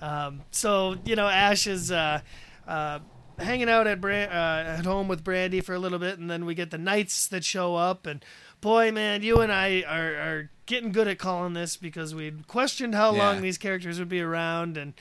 Um, 0.00 0.42
so 0.50 0.96
you 1.04 1.16
know, 1.16 1.28
Ash 1.28 1.66
is 1.66 1.90
uh, 1.90 2.20
uh, 2.66 2.98
hanging 3.38 3.68
out 3.68 3.86
at 3.86 4.04
uh, 4.04 4.08
at 4.08 4.84
home 4.84 5.08
with 5.08 5.24
Brandy 5.24 5.60
for 5.60 5.74
a 5.74 5.78
little 5.78 5.98
bit, 5.98 6.18
and 6.18 6.30
then 6.30 6.44
we 6.44 6.54
get 6.54 6.70
the 6.70 6.78
knights 6.78 7.26
that 7.28 7.44
show 7.44 7.74
up. 7.76 8.06
And 8.06 8.24
boy, 8.60 8.92
man, 8.92 9.22
you 9.22 9.40
and 9.40 9.52
I 9.52 9.82
are, 9.88 10.14
are 10.14 10.50
getting 10.66 10.92
good 10.92 11.08
at 11.08 11.18
calling 11.18 11.54
this 11.54 11.76
because 11.76 12.14
we 12.14 12.32
questioned 12.48 12.94
how 12.94 13.12
Yeah. 13.12 13.18
long 13.18 13.42
these 13.42 13.58
characters 13.58 13.98
would 13.98 14.08
be 14.08 14.20
around, 14.20 14.76
and 14.76 14.94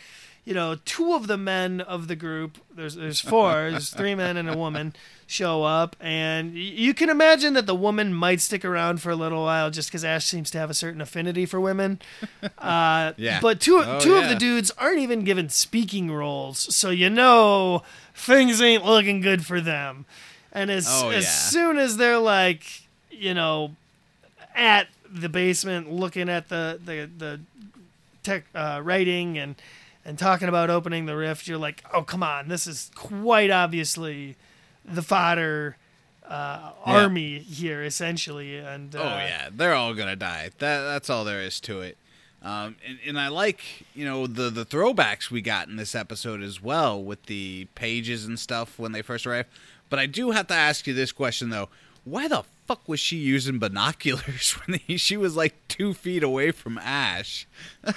you 0.45 0.53
know, 0.53 0.75
two 0.83 1.13
of 1.13 1.27
the 1.27 1.37
men 1.37 1.79
of 1.79 2.09
the 2.09 2.15
group, 2.17 2.57
there's 2.75 2.95
there's 2.95 3.21
four, 3.21 3.51
there's 3.71 3.91
three 3.91 4.13
men 4.15 4.35
and 4.35 4.49
a 4.49 4.57
woman, 4.57 4.93
show 5.25 5.63
up, 5.63 5.95
and 6.01 6.53
you 6.53 6.93
can 6.93 7.09
imagine 7.09 7.53
that 7.53 7.65
the 7.65 7.75
woman 7.75 8.13
might 8.13 8.41
stick 8.41 8.65
around 8.65 9.01
for 9.01 9.09
a 9.09 9.15
little 9.15 9.43
while 9.43 9.71
just 9.71 9.87
because 9.89 10.03
Ash 10.03 10.25
seems 10.25 10.51
to 10.51 10.57
have 10.57 10.69
a 10.69 10.73
certain 10.73 10.99
affinity 11.01 11.45
for 11.45 11.59
women. 11.61 11.99
Uh, 12.57 13.13
Yeah. 13.17 13.39
But 13.41 13.59
two 13.61 13.81
Oh, 13.85 13.99
two 13.99 14.15
of 14.15 14.27
the 14.29 14.35
dudes 14.35 14.71
aren't 14.77 14.99
even 14.99 15.23
given 15.23 15.49
speaking 15.49 16.11
roles, 16.11 16.59
so 16.75 16.89
you 16.91 17.09
know 17.09 17.83
things 18.13 18.61
ain't 18.61 18.85
looking 18.85 19.21
good 19.21 19.45
for 19.45 19.59
them. 19.59 20.05
And 20.51 20.69
as 20.69 20.87
Oh, 20.89 21.09
as 21.09 21.23
yeah. 21.23 21.29
soon 21.29 21.77
as 21.77 21.97
they're 21.97 22.19
like, 22.19 22.63
you 23.09 23.33
know, 23.33 23.75
at 24.55 24.87
the 25.13 25.29
basement 25.29 25.91
looking 25.91 26.29
at 26.29 26.49
the 26.49 26.79
the 26.83 27.09
the 27.17 27.39
tech 28.23 28.45
uh, 28.55 28.81
writing 28.83 29.37
and 29.37 29.55
and 30.05 30.17
talking 30.19 30.49
about 30.49 30.69
opening 30.69 31.05
the 31.05 31.15
rift, 31.15 31.47
you're 31.47 31.57
like, 31.57 31.83
oh 31.93 32.01
come 32.03 32.23
on, 32.23 32.47
this 32.47 32.67
is 32.67 32.91
quite 32.95 33.51
obviously 33.51 34.35
the 34.83 35.01
fodder 35.01 35.77
uh, 36.27 36.71
Yeah. 36.85 36.93
army 37.03 37.39
here 37.39 37.83
essentially. 37.83 38.57
And 38.57 38.95
uh, 38.95 38.99
Oh 38.99 39.17
yeah, 39.17 39.49
they're 39.51 39.73
all 39.75 39.93
gonna 39.93 40.15
die. 40.15 40.49
That 40.59 40.81
that's 40.81 41.09
all 41.09 41.23
there 41.23 41.41
is 41.41 41.59
to 41.61 41.81
it. 41.81 41.97
Um, 42.41 42.75
and, 42.85 42.99
and 43.07 43.19
I 43.19 43.29
like 43.29 43.61
you 43.95 44.03
know 44.03 44.27
the 44.27 44.49
the 44.49 44.65
throwbacks 44.65 45.29
we 45.31 45.41
got 45.41 45.67
in 45.69 45.77
this 45.77 45.95
episode 45.95 46.41
as 46.41 46.61
well 46.61 47.01
with 47.01 47.23
the 47.27 47.67
pages 47.75 48.25
and 48.25 48.37
stuff 48.37 48.77
when 48.77 48.91
they 48.91 49.01
first 49.01 49.25
arrive. 49.25 49.45
But 49.89 49.99
I 49.99 50.07
do 50.07 50.31
have 50.31 50.47
to 50.47 50.53
ask 50.53 50.85
you 50.87 50.93
this 50.93 51.11
question 51.13 51.49
though: 51.51 51.69
Why 52.05 52.27
the 52.27 52.43
fuck 52.67 52.87
was 52.87 52.99
she 52.99 53.17
using 53.17 53.59
binoculars 53.59 54.51
when 54.65 54.79
he, 54.85 54.97
she 54.97 55.15
was 55.17 55.35
like 55.35 55.55
two 55.67 55.93
feet 55.93 56.23
away 56.23 56.51
from 56.51 56.77
Ash? 56.77 57.47
oh, 57.85 57.91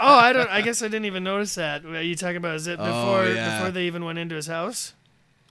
I 0.00 0.32
don't. 0.32 0.48
I 0.50 0.62
guess 0.62 0.82
I 0.82 0.86
didn't 0.86 1.04
even 1.06 1.24
notice 1.24 1.54
that. 1.56 1.84
Are 1.84 2.02
you 2.02 2.14
talking 2.16 2.36
about 2.36 2.56
is 2.56 2.66
it 2.66 2.78
Oh, 2.80 2.84
before 2.84 3.28
yeah. 3.34 3.58
before 3.58 3.70
they 3.70 3.84
even 3.84 4.04
went 4.04 4.18
into 4.18 4.34
his 4.34 4.46
house? 4.46 4.94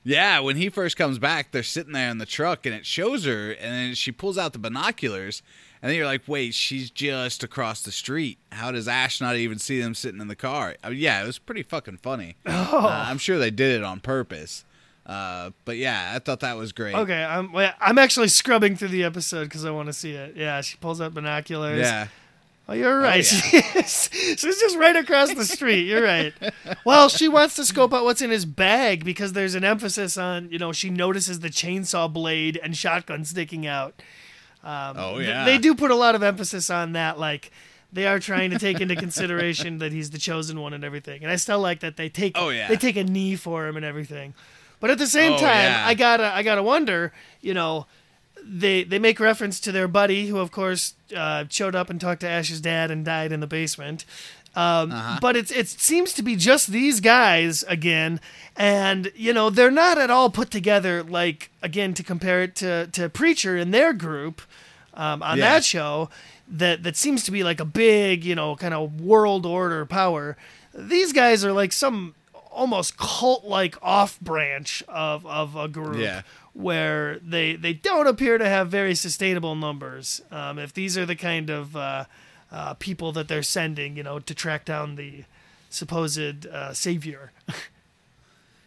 Yeah, 0.05 0.39
when 0.39 0.57
he 0.57 0.67
first 0.69 0.97
comes 0.97 1.17
back, 1.17 1.51
they're 1.51 1.63
sitting 1.63 1.93
there 1.93 2.09
in 2.09 2.17
the 2.17 2.25
truck, 2.25 2.65
and 2.65 2.75
it 2.75 2.85
shows 2.85 3.23
her, 3.23 3.51
and 3.51 3.71
then 3.73 3.95
she 3.95 4.11
pulls 4.11 4.37
out 4.37 4.51
the 4.51 4.59
binoculars, 4.59 5.41
and 5.81 5.89
then 5.89 5.95
you're 5.95 6.05
like, 6.05 6.23
"Wait, 6.27 6.53
she's 6.53 6.89
just 6.89 7.41
across 7.41 7.81
the 7.81 7.91
street. 7.91 8.37
How 8.51 8.69
does 8.71 8.87
Ash 8.89 9.21
not 9.21 9.37
even 9.37 9.59
see 9.59 9.79
them 9.79 9.95
sitting 9.95 10.19
in 10.19 10.27
the 10.27 10.35
car?" 10.35 10.75
I 10.83 10.89
mean, 10.89 10.99
yeah, 10.99 11.23
it 11.23 11.25
was 11.25 11.39
pretty 11.39 11.63
fucking 11.63 11.97
funny. 11.97 12.35
Oh. 12.45 12.85
Uh, 12.87 13.05
I'm 13.07 13.17
sure 13.17 13.37
they 13.39 13.51
did 13.51 13.77
it 13.79 13.83
on 13.83 13.99
purpose, 14.01 14.65
uh, 15.05 15.51
but 15.65 15.77
yeah, 15.77 16.13
I 16.15 16.19
thought 16.19 16.39
that 16.41 16.55
was 16.57 16.71
great. 16.71 16.95
Okay, 16.95 17.23
I'm 17.23 17.55
I'm 17.79 17.97
actually 17.97 18.29
scrubbing 18.29 18.75
through 18.75 18.89
the 18.89 19.03
episode 19.03 19.45
because 19.45 19.65
I 19.65 19.71
want 19.71 19.87
to 19.87 19.93
see 19.93 20.11
it. 20.11 20.35
Yeah, 20.35 20.61
she 20.61 20.77
pulls 20.77 21.01
out 21.01 21.13
binoculars. 21.13 21.79
Yeah, 21.81 22.07
Oh, 22.69 22.73
you're 22.73 22.97
right. 22.99 23.17
yeah. 23.53 23.81
She. 23.83 24.35
She's 24.37 24.59
just 24.59 24.77
right 24.77 24.95
across 24.95 25.33
the 25.33 25.43
street. 25.45 25.83
You're 25.85 26.03
right. 26.03 26.33
Well, 26.85 27.07
she 27.09 27.27
wants 27.29 27.55
to 27.55 27.65
scope 27.65 27.93
out 27.93 28.03
what's 28.05 28.21
in 28.21 28.29
his 28.29 28.45
bag 28.45 29.03
because 29.05 29.33
there's 29.33 29.55
an 29.55 29.63
emphasis 29.63 30.17
on, 30.17 30.49
you 30.51 30.57
know, 30.59 30.71
she 30.73 30.89
notices 30.89 31.39
the 31.41 31.49
chainsaw 31.49 32.11
blade 32.11 32.59
and 32.61 32.75
shotgun 32.75 33.23
sticking 33.25 33.65
out. 33.67 34.01
Um, 34.63 34.95
Oh, 34.97 35.15
th- 35.17 35.27
yeah. 35.29 35.45
they 35.45 35.57
do 35.57 35.75
put 35.75 35.91
a 35.91 35.95
lot 35.95 36.15
of 36.15 36.23
emphasis 36.23 36.69
on 36.69 36.93
that. 36.93 37.19
Like, 37.19 37.51
they 37.91 38.05
are 38.07 38.19
trying 38.19 38.51
to 38.51 38.59
take 38.59 38.81
into 38.81 38.95
consideration 38.95 39.77
that 39.79 39.91
he's 39.93 40.09
the 40.09 40.17
chosen 40.17 40.59
one 40.59 40.73
and 40.73 40.83
everything. 40.83 41.21
And 41.23 41.31
I 41.31 41.35
still 41.37 41.59
like 41.59 41.81
that 41.81 41.95
they 41.97 42.09
take 42.09 42.33
Oh, 42.37 42.49
yeah. 42.49 42.67
they 42.67 42.75
take 42.77 42.95
a 42.97 43.03
knee 43.03 43.35
for 43.35 43.67
him 43.67 43.75
and 43.77 43.85
everything. 43.85 44.33
But 44.83 44.91
at 44.91 44.97
the 44.97 45.07
same 45.07 45.31
Oh, 45.33 45.37
time, 45.37 45.71
yeah. 45.71 45.85
I 45.87 45.93
gotta 45.93 46.25
I 46.35 46.43
gotta 46.43 46.61
wonder, 46.61 47.13
you 47.39 47.53
know, 47.53 47.85
they 48.43 48.83
they 48.83 48.99
make 48.99 49.17
reference 49.21 49.61
to 49.61 49.71
their 49.71 49.87
buddy 49.87 50.27
who 50.27 50.39
of 50.39 50.51
course 50.51 50.95
uh, 51.15 51.45
showed 51.49 51.73
up 51.73 51.89
and 51.89 52.01
talked 52.01 52.19
to 52.19 52.27
Ash's 52.27 52.59
dad 52.59 52.91
and 52.91 53.05
died 53.05 53.31
in 53.31 53.39
the 53.39 53.47
basement. 53.47 54.03
Um, 54.55 54.91
Uh-huh. 54.91 55.19
But 55.21 55.37
it's 55.37 55.51
it 55.51 55.69
seems 55.69 56.11
to 56.13 56.21
be 56.21 56.35
just 56.35 56.67
these 56.67 56.99
guys 56.99 57.63
again, 57.69 58.19
and 58.57 59.09
you 59.15 59.31
know 59.31 59.49
they're 59.49 59.71
not 59.71 59.97
at 59.97 60.09
all 60.09 60.29
put 60.29 60.51
together. 60.51 61.01
Like 61.01 61.49
again 61.61 61.93
to 61.93 62.03
compare 62.03 62.43
it 62.43 62.53
to 62.57 62.87
to 62.87 63.07
Preacher 63.07 63.55
and 63.55 63.73
their 63.73 63.93
group 63.93 64.41
um, 64.93 65.23
on 65.23 65.37
Yeah. 65.37 65.45
that 65.53 65.63
show, 65.63 66.09
that 66.49 66.83
that 66.83 66.97
seems 66.97 67.23
to 67.23 67.31
be 67.31 67.41
like 67.43 67.61
a 67.61 67.65
big 67.65 68.25
you 68.25 68.35
know 68.35 68.57
kind 68.57 68.73
of 68.73 68.99
world 68.99 69.45
order 69.45 69.85
power. 69.85 70.35
These 70.75 71.13
guys 71.13 71.45
are 71.45 71.53
like 71.53 71.71
some 71.71 72.13
almost 72.53 72.97
cult 72.97 73.43
like 73.45 73.75
off 73.81 74.19
branch 74.19 74.83
of 74.87 75.25
of 75.25 75.55
a 75.55 75.67
group 75.67 75.97
Yeah. 75.97 76.21
where 76.53 77.19
they 77.19 77.55
they 77.55 77.73
don't 77.73 78.07
appear 78.07 78.37
to 78.37 78.47
have 78.47 78.69
very 78.69 78.95
sustainable 78.95 79.55
numbers. 79.55 80.21
Um, 80.31 80.59
if 80.59 80.73
these 80.73 80.97
are 80.97 81.05
the 81.05 81.15
kind 81.15 81.49
of 81.49 81.75
uh, 81.75 82.05
uh, 82.51 82.73
people 82.75 83.11
that 83.13 83.27
they're 83.27 83.43
sending, 83.43 83.97
you 83.97 84.03
know, 84.03 84.19
to 84.19 84.33
track 84.35 84.63
down 84.65 84.95
the 84.95 85.23
supposed 85.69 86.45
uh, 86.47 86.73
savior. 86.73 87.31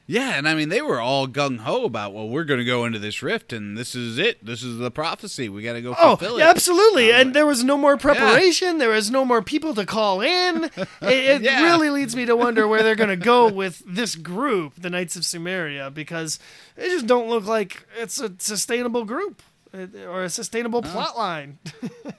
yeah, 0.07 0.35
and 0.39 0.49
I 0.49 0.55
mean 0.55 0.69
they 0.69 0.83
were 0.83 1.01
all 1.01 1.27
gung 1.27 1.59
ho 1.59 1.85
about, 1.85 2.13
well, 2.15 2.29
we're 2.29 2.45
going 2.45 2.59
to 2.61 2.65
go 2.65 2.85
into 2.85 2.99
this 2.99 3.23
rift, 3.23 3.53
and 3.53 3.77
this 3.77 3.95
is 3.95 4.19
it. 4.19 4.45
This 4.45 4.63
is 4.63 4.79
the 4.79 4.91
prophecy. 4.91 5.49
We 5.49 5.63
got 5.63 5.73
to 5.75 5.83
go 5.83 5.95
Oh, 5.99 6.17
fulfill 6.17 6.39
yeah, 6.39 6.47
it. 6.47 6.51
absolutely. 6.51 7.13
And 7.13 7.35
there 7.35 7.47
was 7.47 7.65
no 7.65 7.77
more 7.77 7.97
preparation. 7.97 8.79
There 8.79 8.91
was 8.91 9.11
no 9.11 9.25
more 9.25 9.43
people 9.43 9.75
to 9.75 9.85
call 9.85 10.21
in. 10.21 10.71
It, 10.77 10.83
it 11.03 11.43
Yeah. 11.43 11.65
really 11.65 11.91
leads 11.91 12.15
me 12.17 12.25
to 12.27 12.37
wonder 12.37 12.67
where 12.69 12.83
they're 12.83 12.95
going 12.97 13.11
to 13.11 13.17
go 13.17 13.51
with 13.51 13.83
this 13.87 14.15
group, 14.15 14.75
the 14.79 14.91
Knights 14.91 15.17
of 15.17 15.23
Sumeria, 15.23 15.93
because 15.93 16.39
they 16.77 16.89
just 16.89 17.07
don't 17.07 17.29
look 17.29 17.45
like 17.47 17.87
it's 17.99 18.21
a 18.21 18.33
sustainable 18.39 19.05
group 19.05 19.43
uh, 19.75 19.87
or 20.09 20.25
a 20.25 20.31
sustainable 20.31 20.83
plot 20.83 21.17
line. 21.19 21.59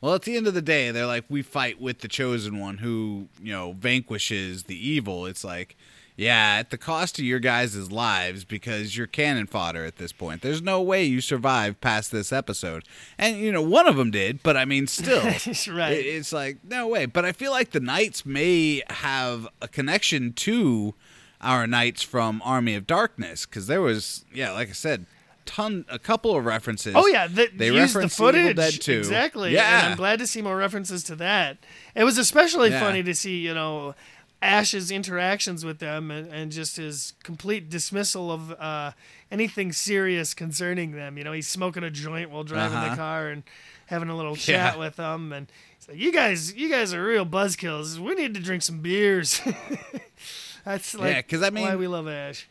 Well, 0.00 0.14
at 0.16 0.22
the 0.22 0.36
end 0.36 0.48
of 0.48 0.54
the 0.54 0.62
day, 0.62 0.90
they're 0.90 1.06
like, 1.06 1.24
we 1.28 1.42
fight 1.42 1.80
with 1.80 2.00
the 2.00 2.08
chosen 2.08 2.58
one 2.58 2.78
who, 2.78 3.28
you 3.40 3.52
know, 3.52 3.72
vanquishes 3.74 4.64
the 4.64 4.74
evil. 4.76 5.26
It's 5.26 5.44
like, 5.44 5.76
yeah, 6.16 6.56
at 6.58 6.70
the 6.70 6.78
cost 6.78 7.18
of 7.18 7.24
your 7.24 7.38
guys' 7.38 7.90
lives 7.90 8.44
because 8.44 8.96
you're 8.96 9.06
cannon 9.06 9.46
fodder 9.46 9.84
at 9.84 9.96
this 9.96 10.12
point. 10.12 10.42
There's 10.42 10.60
no 10.62 10.80
way 10.82 11.04
you 11.04 11.20
survive 11.20 11.80
past 11.80 12.12
this 12.12 12.32
episode. 12.32 12.84
And, 13.18 13.38
you 13.38 13.50
know, 13.50 13.62
one 13.62 13.88
of 13.88 13.96
them 13.96 14.10
did, 14.10 14.42
but 14.42 14.56
I 14.56 14.64
mean, 14.64 14.86
still. 14.86 15.22
right. 15.74 15.92
It's 15.96 16.32
like, 16.32 16.58
no 16.64 16.86
way. 16.86 17.06
But 17.06 17.24
I 17.24 17.32
feel 17.32 17.50
like 17.50 17.70
the 17.70 17.80
Knights 17.80 18.26
may 18.26 18.82
have 18.90 19.48
a 19.62 19.68
connection 19.68 20.32
to 20.34 20.94
our 21.40 21.66
Knights 21.66 22.02
from 22.02 22.40
Army 22.44 22.74
of 22.74 22.86
Darkness 22.86 23.46
because 23.46 23.66
there 23.66 23.80
was, 23.80 24.24
yeah, 24.32 24.52
like 24.52 24.68
I 24.68 24.72
said, 24.72 25.06
ton, 25.44 25.84
a 25.88 25.98
couple 25.98 26.36
of 26.36 26.44
references. 26.44 26.94
Oh 26.96 27.06
yeah, 27.08 27.26
the, 27.26 27.48
they 27.54 27.66
use 27.66 27.74
the 27.94 27.98
reference 28.00 28.20
Evil 28.20 28.26
footage 28.32 28.56
Dead 28.56 28.80
2. 28.80 28.92
exactly. 28.98 29.52
Yeah, 29.54 29.78
and 29.80 29.86
I'm 29.92 29.96
glad 29.96 30.18
to 30.20 30.26
see 30.26 30.40
more 30.42 30.56
references 30.56 31.02
to 31.04 31.16
that. 31.16 31.58
It 31.96 32.04
was 32.04 32.16
especially 32.18 32.70
Yeah. 32.70 32.78
funny 32.80 33.02
to 33.02 33.14
see, 33.14 33.38
you 33.38 33.54
know, 33.54 33.94
Ash's 34.42 34.90
interactions 34.90 35.64
with 35.64 35.78
them 35.78 36.10
and, 36.10 36.30
and 36.32 36.50
just 36.52 36.76
his 36.76 37.14
complete 37.22 37.70
dismissal 37.70 38.30
of 38.32 38.50
uh, 38.60 38.90
anything 39.30 39.72
serious 39.72 40.34
concerning 40.34 40.92
them. 40.92 41.16
You 41.16 41.24
know, 41.24 41.32
he's 41.32 41.46
smoking 41.48 41.84
a 41.84 41.90
joint 41.90 42.28
while 42.30 42.42
driving 42.44 42.80
the 42.80 42.86
Uh-huh. 42.86 42.96
car 42.96 43.28
and 43.28 43.44
having 43.86 44.08
a 44.08 44.16
little 44.16 44.34
chat 44.36 44.74
Yeah. 44.74 44.78
with 44.80 44.96
them, 44.96 45.32
and 45.32 45.46
he's 45.78 45.88
like, 45.88 45.98
"You 45.98 46.12
guys, 46.12 46.54
you 46.54 46.68
guys 46.68 46.92
are 46.92 47.04
real 47.04 47.24
buzzkills. 47.24 47.98
We 47.98 48.14
need 48.16 48.34
to 48.34 48.40
drink 48.40 48.62
some 48.62 48.80
beers." 48.80 49.40
That's 50.64 50.94
like 50.94 51.14
Yeah, 51.14 51.22
'cause 51.22 51.42
I 51.42 51.50
mean, 51.50 51.64
why 51.64 51.76
we 51.76 51.86
love 51.86 52.08
Ash. 52.08 52.48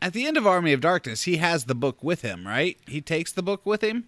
At 0.00 0.12
the 0.12 0.26
end 0.26 0.36
of 0.36 0.46
Army 0.46 0.72
of 0.72 0.80
Darkness, 0.80 1.22
he 1.24 1.38
has 1.38 1.64
the 1.64 1.74
book 1.74 2.02
with 2.04 2.22
him, 2.22 2.46
right? 2.46 2.78
He 2.86 3.00
takes 3.00 3.32
the 3.32 3.42
book 3.42 3.66
with 3.66 3.82
him. 3.82 4.04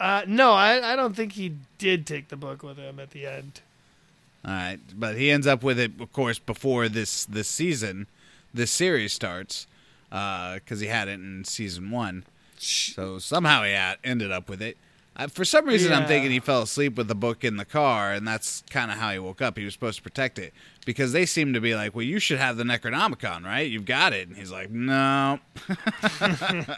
Uh, 0.00 0.22
no, 0.26 0.52
I, 0.52 0.92
I 0.92 0.96
don't 0.96 1.14
think 1.14 1.32
he 1.32 1.56
did 1.78 2.06
take 2.06 2.28
the 2.28 2.36
book 2.36 2.62
with 2.62 2.78
him 2.78 2.98
at 2.98 3.10
the 3.10 3.26
end. 3.26 3.60
All 4.46 4.52
right, 4.52 4.78
but 4.94 5.16
he 5.16 5.30
ends 5.30 5.46
up 5.46 5.62
with 5.62 5.78
it, 5.78 5.92
of 6.00 6.12
course, 6.12 6.38
before 6.38 6.88
this 6.88 7.24
this 7.24 7.48
season, 7.48 8.06
this 8.52 8.70
series 8.70 9.12
starts, 9.12 9.66
uh, 10.12 10.54
because 10.54 10.80
he 10.80 10.86
had 10.86 11.08
it 11.08 11.14
in 11.14 11.44
season 11.44 11.90
one. 11.90 12.24
So 12.58 13.18
somehow 13.18 13.62
he 13.64 13.72
had, 13.72 13.98
ended 14.04 14.30
up 14.30 14.48
with 14.48 14.60
it. 14.60 14.76
Uh, 15.16 15.28
for 15.28 15.44
some 15.44 15.64
reason, 15.66 15.92
I'm 15.92 16.06
thinking 16.08 16.32
he 16.32 16.40
fell 16.40 16.62
asleep 16.62 16.96
with 16.96 17.06
the 17.06 17.14
book 17.14 17.44
in 17.44 17.56
the 17.56 17.64
car, 17.64 18.12
and 18.12 18.26
that's 18.26 18.64
kind 18.70 18.90
of 18.90 18.98
how 18.98 19.12
he 19.12 19.18
woke 19.20 19.40
up. 19.40 19.56
He 19.56 19.64
was 19.64 19.72
supposed 19.72 19.98
to 19.98 20.02
protect 20.02 20.40
it 20.40 20.52
because 20.84 21.12
they 21.12 21.24
seem 21.24 21.52
to 21.52 21.60
be 21.60 21.74
like, 21.76 21.94
"Well, 21.94 22.02
you 22.04 22.18
should 22.18 22.38
have 22.38 22.56
the 22.56 22.64
Necronomicon, 22.64 23.44
right? 23.44 23.70
You've 23.70 23.84
got 23.84 24.12
it." 24.12 24.26
And 24.26 24.36
he's 24.36 24.50
like, 24.50 24.70
"No." 24.70 25.38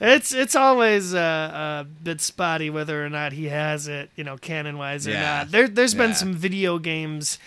It's 0.00 0.32
it's 0.32 0.54
always 0.56 1.14
uh, 1.14 1.82
a 1.82 1.84
bit 2.02 2.20
spotty 2.20 2.70
whether 2.70 3.04
or 3.04 3.08
not 3.10 3.32
he 3.32 3.46
has 3.46 3.88
it, 3.88 4.10
you 4.16 4.24
know, 4.24 4.36
canon 4.36 4.78
wise 4.78 5.06
or 5.06 5.12
Yeah. 5.12 5.38
not. 5.38 5.50
There 5.50 5.68
there's 5.68 5.94
been 5.94 6.14
some 6.14 6.32
video 6.34 6.78
games 6.78 7.38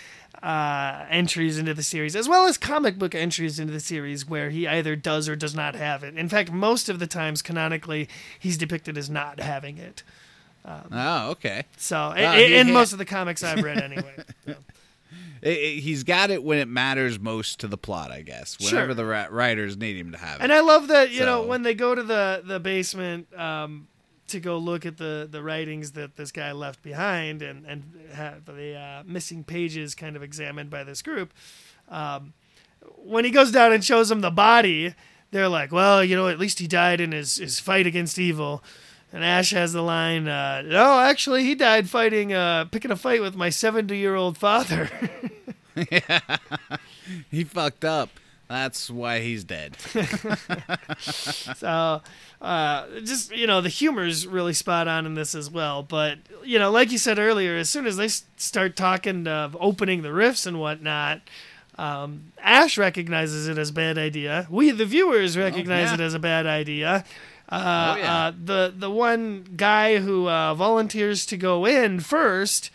uh, 0.43 1.05
entries 1.09 1.57
into 1.57 1.73
the 1.73 1.83
series, 1.83 2.15
as 2.15 2.27
well 2.27 2.45
as 2.47 2.57
comic 2.57 2.97
book 2.97 3.13
entries 3.13 3.59
into 3.59 3.71
the 3.73 3.79
series, 3.79 4.27
where 4.27 4.49
he 4.49 4.67
either 4.67 4.95
does 4.95 5.29
or 5.29 5.35
does 5.35 5.53
not 5.55 5.75
have 5.75 6.03
it. 6.03 6.17
In 6.17 6.29
fact, 6.29 6.51
most 6.51 6.89
of 6.89 6.99
the 6.99 7.07
times, 7.07 7.41
canonically, 7.41 8.07
he's 8.39 8.57
depicted 8.57 8.97
as 8.97 9.09
not 9.09 9.39
having 9.39 9.77
it. 9.77 10.03
oh, 10.65 11.29
okay. 11.31 11.63
So, 11.77 11.95
Well, 12.15 12.33
i- 12.33 12.37
he 12.43 12.55
in 12.55 12.71
most 12.73 12.91
of 12.93 12.97
the 12.99 13.05
comics 13.05 13.43
I've 13.43 13.63
read, 13.63 13.79
anyway. 13.81 14.15
Yeah. 14.45 14.55
It, 15.41 15.57
it- 15.57 15.79
he's 15.81 16.03
got 16.03 16.29
it 16.29 16.43
when 16.43 16.59
it 16.59 16.67
matters 16.67 17.19
most 17.19 17.59
to 17.61 17.67
the 17.67 17.77
plot, 17.77 18.11
I 18.11 18.21
guess. 18.21 18.57
Whenever 18.59 18.87
Sure. 18.89 18.93
the 18.93 19.05
ra- 19.05 19.27
writers 19.31 19.75
need 19.75 19.97
him 19.97 20.11
to 20.11 20.17
have 20.19 20.39
it. 20.39 20.43
And 20.43 20.53
I 20.53 20.59
love 20.61 20.87
that 20.89 21.11
you 21.11 21.25
know 21.25 21.41
when 21.43 21.63
they 21.63 21.73
go 21.73 21.95
to 21.95 22.03
the 22.03 22.43
the 22.45 22.59
basement 22.59 23.27
um, 23.37 23.87
to 24.31 24.39
go 24.39 24.57
look 24.57 24.85
at 24.85 24.97
the 24.97 25.27
the 25.29 25.41
writings 25.41 25.91
that 25.93 26.15
this 26.15 26.31
guy 26.31 26.51
left 26.51 26.81
behind 26.83 27.41
and 27.41 27.65
and 27.65 27.83
have 28.13 28.45
the 28.45 28.75
uh, 28.75 29.03
missing 29.05 29.43
pages 29.43 29.95
kind 29.95 30.15
of 30.15 30.23
examined 30.23 30.69
by 30.69 30.83
this 30.83 31.01
group. 31.01 31.33
Um, 31.89 32.33
when 32.97 33.25
he 33.25 33.31
goes 33.31 33.51
down 33.51 33.71
and 33.73 33.83
shows 33.83 34.09
them 34.09 34.21
the 34.21 34.31
body, 34.31 34.95
they're 35.31 35.49
like, 35.49 35.71
"Well, 35.71 36.03
you 36.03 36.15
know, 36.15 36.27
at 36.27 36.39
least 36.39 36.59
he 36.59 36.67
died 36.67 36.99
in 36.99 37.11
his 37.11 37.35
his 37.37 37.59
fight 37.59 37.87
against 37.87 38.17
evil." 38.19 38.63
And 39.13 39.25
Ash 39.25 39.51
has 39.51 39.73
the 39.73 39.81
line, 39.81 40.27
uh, 40.27 40.61
"No, 40.61 40.99
actually, 40.99 41.43
he 41.43 41.53
died 41.53 41.89
fighting, 41.89 42.33
uh, 42.33 42.65
picking 42.65 42.91
a 42.91 42.95
fight 42.95 43.21
with 43.21 43.35
my 43.35 43.49
seventy-year-old 43.49 44.37
father." 44.37 44.89
yeah, 45.91 46.19
He 47.29 47.43
fucked 47.43 47.85
up. 47.85 48.09
That's 48.51 48.89
why 48.89 49.21
he's 49.21 49.45
dead. 49.45 49.77
so, 50.99 52.01
uh, 52.41 52.87
just 52.99 53.33
you 53.33 53.47
know, 53.47 53.61
the 53.61 53.69
humor's 53.69 54.27
really 54.27 54.51
spot 54.51 54.89
on 54.89 55.05
in 55.05 55.13
this 55.13 55.33
as 55.35 55.49
well. 55.49 55.83
But 55.83 56.17
you 56.43 56.59
know, 56.59 56.69
like 56.69 56.91
you 56.91 56.97
said 56.97 57.17
earlier, 57.17 57.55
as 57.55 57.69
soon 57.69 57.87
as 57.87 57.95
they 57.95 58.09
start 58.09 58.75
talking 58.75 59.25
of 59.25 59.55
opening 59.57 60.01
the 60.01 60.11
rifts 60.11 60.45
and 60.45 60.59
whatnot, 60.59 61.21
um, 61.77 62.33
Ash 62.39 62.77
recognizes 62.77 63.47
it 63.47 63.57
as 63.57 63.69
a 63.69 63.73
bad 63.73 63.97
idea. 63.97 64.47
We, 64.49 64.71
the 64.71 64.85
viewers, 64.85 65.37
recognize 65.37 65.87
yeah. 65.87 65.93
it 65.93 65.99
as 66.01 66.13
a 66.13 66.19
bad 66.19 66.45
idea. 66.45 67.05
Uh, 67.47 67.95
Oh, 67.95 67.99
yeah. 67.99 68.15
uh, 68.15 68.31
the 68.43 68.73
the 68.75 68.91
one 68.91 69.45
guy 69.55 69.99
who 69.99 70.27
uh, 70.27 70.55
volunteers 70.55 71.25
to 71.27 71.37
go 71.37 71.65
in 71.65 72.01
first, 72.01 72.69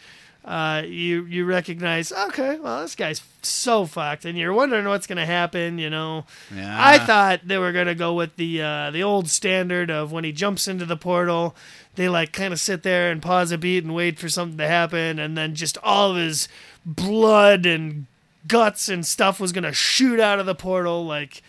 uh, 0.47 0.83
you 0.87 1.25
you 1.25 1.45
recognize. 1.45 2.13
Okay, 2.13 2.59
well 2.59 2.81
this 2.83 2.95
guy's 2.95 3.21
so 3.43 3.85
fucked, 3.85 4.25
and 4.25 4.39
you're 4.39 4.53
wondering 4.53 4.87
what's 4.87 5.07
gonna 5.07 5.27
happen. 5.27 5.79
You 5.79 5.91
know, 5.91 6.25
Yeah. 6.55 6.77
I 6.79 6.99
thought 6.99 7.41
they 7.45 7.59
were 7.59 7.73
gonna 7.73 7.95
go 7.97 8.15
with 8.15 8.37
the 8.37 8.63
uh, 8.63 8.91
the 8.93 9.03
old 9.03 9.29
standard 9.29 9.91
of 9.91 10.13
when 10.13 10.23
he 10.25 10.33
jumps 10.33 10.69
into 10.69 10.85
the 10.87 10.97
portal, 10.97 11.57
they 11.97 12.09
like 12.09 12.33
kind 12.33 12.53
of 12.53 12.61
sit 12.61 12.83
there 12.85 13.11
and 13.11 13.21
pause 13.21 13.51
a 13.51 13.59
beat 13.59 13.83
and 13.85 13.95
wait 13.95 14.19
for 14.19 14.29
something 14.29 14.59
to 14.59 14.69
happen, 14.69 15.19
and 15.19 15.37
then 15.37 15.55
just 15.55 15.77
all 15.83 16.13
of 16.13 16.17
his 16.17 16.49
blood 16.85 17.67
and 17.67 18.07
guts 18.47 18.89
and 18.89 19.05
stuff 19.05 19.41
was 19.41 19.51
gonna 19.51 19.73
shoot 19.73 20.21
out 20.21 20.39
of 20.39 20.47
the 20.47 20.55
portal 20.55 21.05
like 21.05 21.43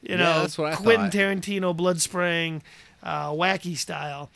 you 0.00 0.12
Yeah, 0.16 0.16
know 0.16 0.40
that's 0.40 0.56
what 0.56 0.72
I 0.72 0.76
Quentin 0.76 1.10
thought. 1.10 1.20
Tarantino 1.20 1.76
blood 1.76 2.00
spraying, 2.00 2.62
uh, 3.02 3.30
wacky 3.30 3.76
style. 3.76 4.30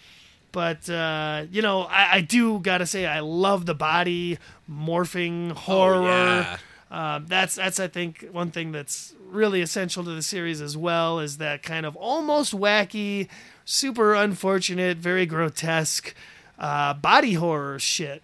But 0.52 0.88
uh, 0.88 1.46
you 1.50 1.62
know, 1.62 1.82
I, 1.82 2.16
I 2.16 2.20
do 2.20 2.58
gotta 2.60 2.86
say 2.86 3.06
I 3.06 3.20
love 3.20 3.66
the 3.66 3.74
body 3.74 4.38
morphing 4.70 5.52
horror. 5.52 6.02
Oh, 6.02 6.06
yeah. 6.06 6.58
Um, 6.90 7.26
that's 7.26 7.54
that's 7.54 7.80
I 7.80 7.88
think 7.88 8.28
one 8.32 8.50
thing 8.50 8.70
that's 8.70 9.14
really 9.26 9.62
essential 9.62 10.04
to 10.04 10.10
the 10.10 10.22
series 10.22 10.60
as 10.60 10.76
well 10.76 11.18
is 11.18 11.38
that 11.38 11.62
kind 11.62 11.86
of 11.86 11.96
almost 11.96 12.54
wacky, 12.54 13.28
super 13.64 14.14
unfortunate, 14.14 14.98
very 14.98 15.24
grotesque 15.24 16.14
uh, 16.58 16.92
body 16.92 17.32
horror 17.34 17.78
shit. 17.78 18.22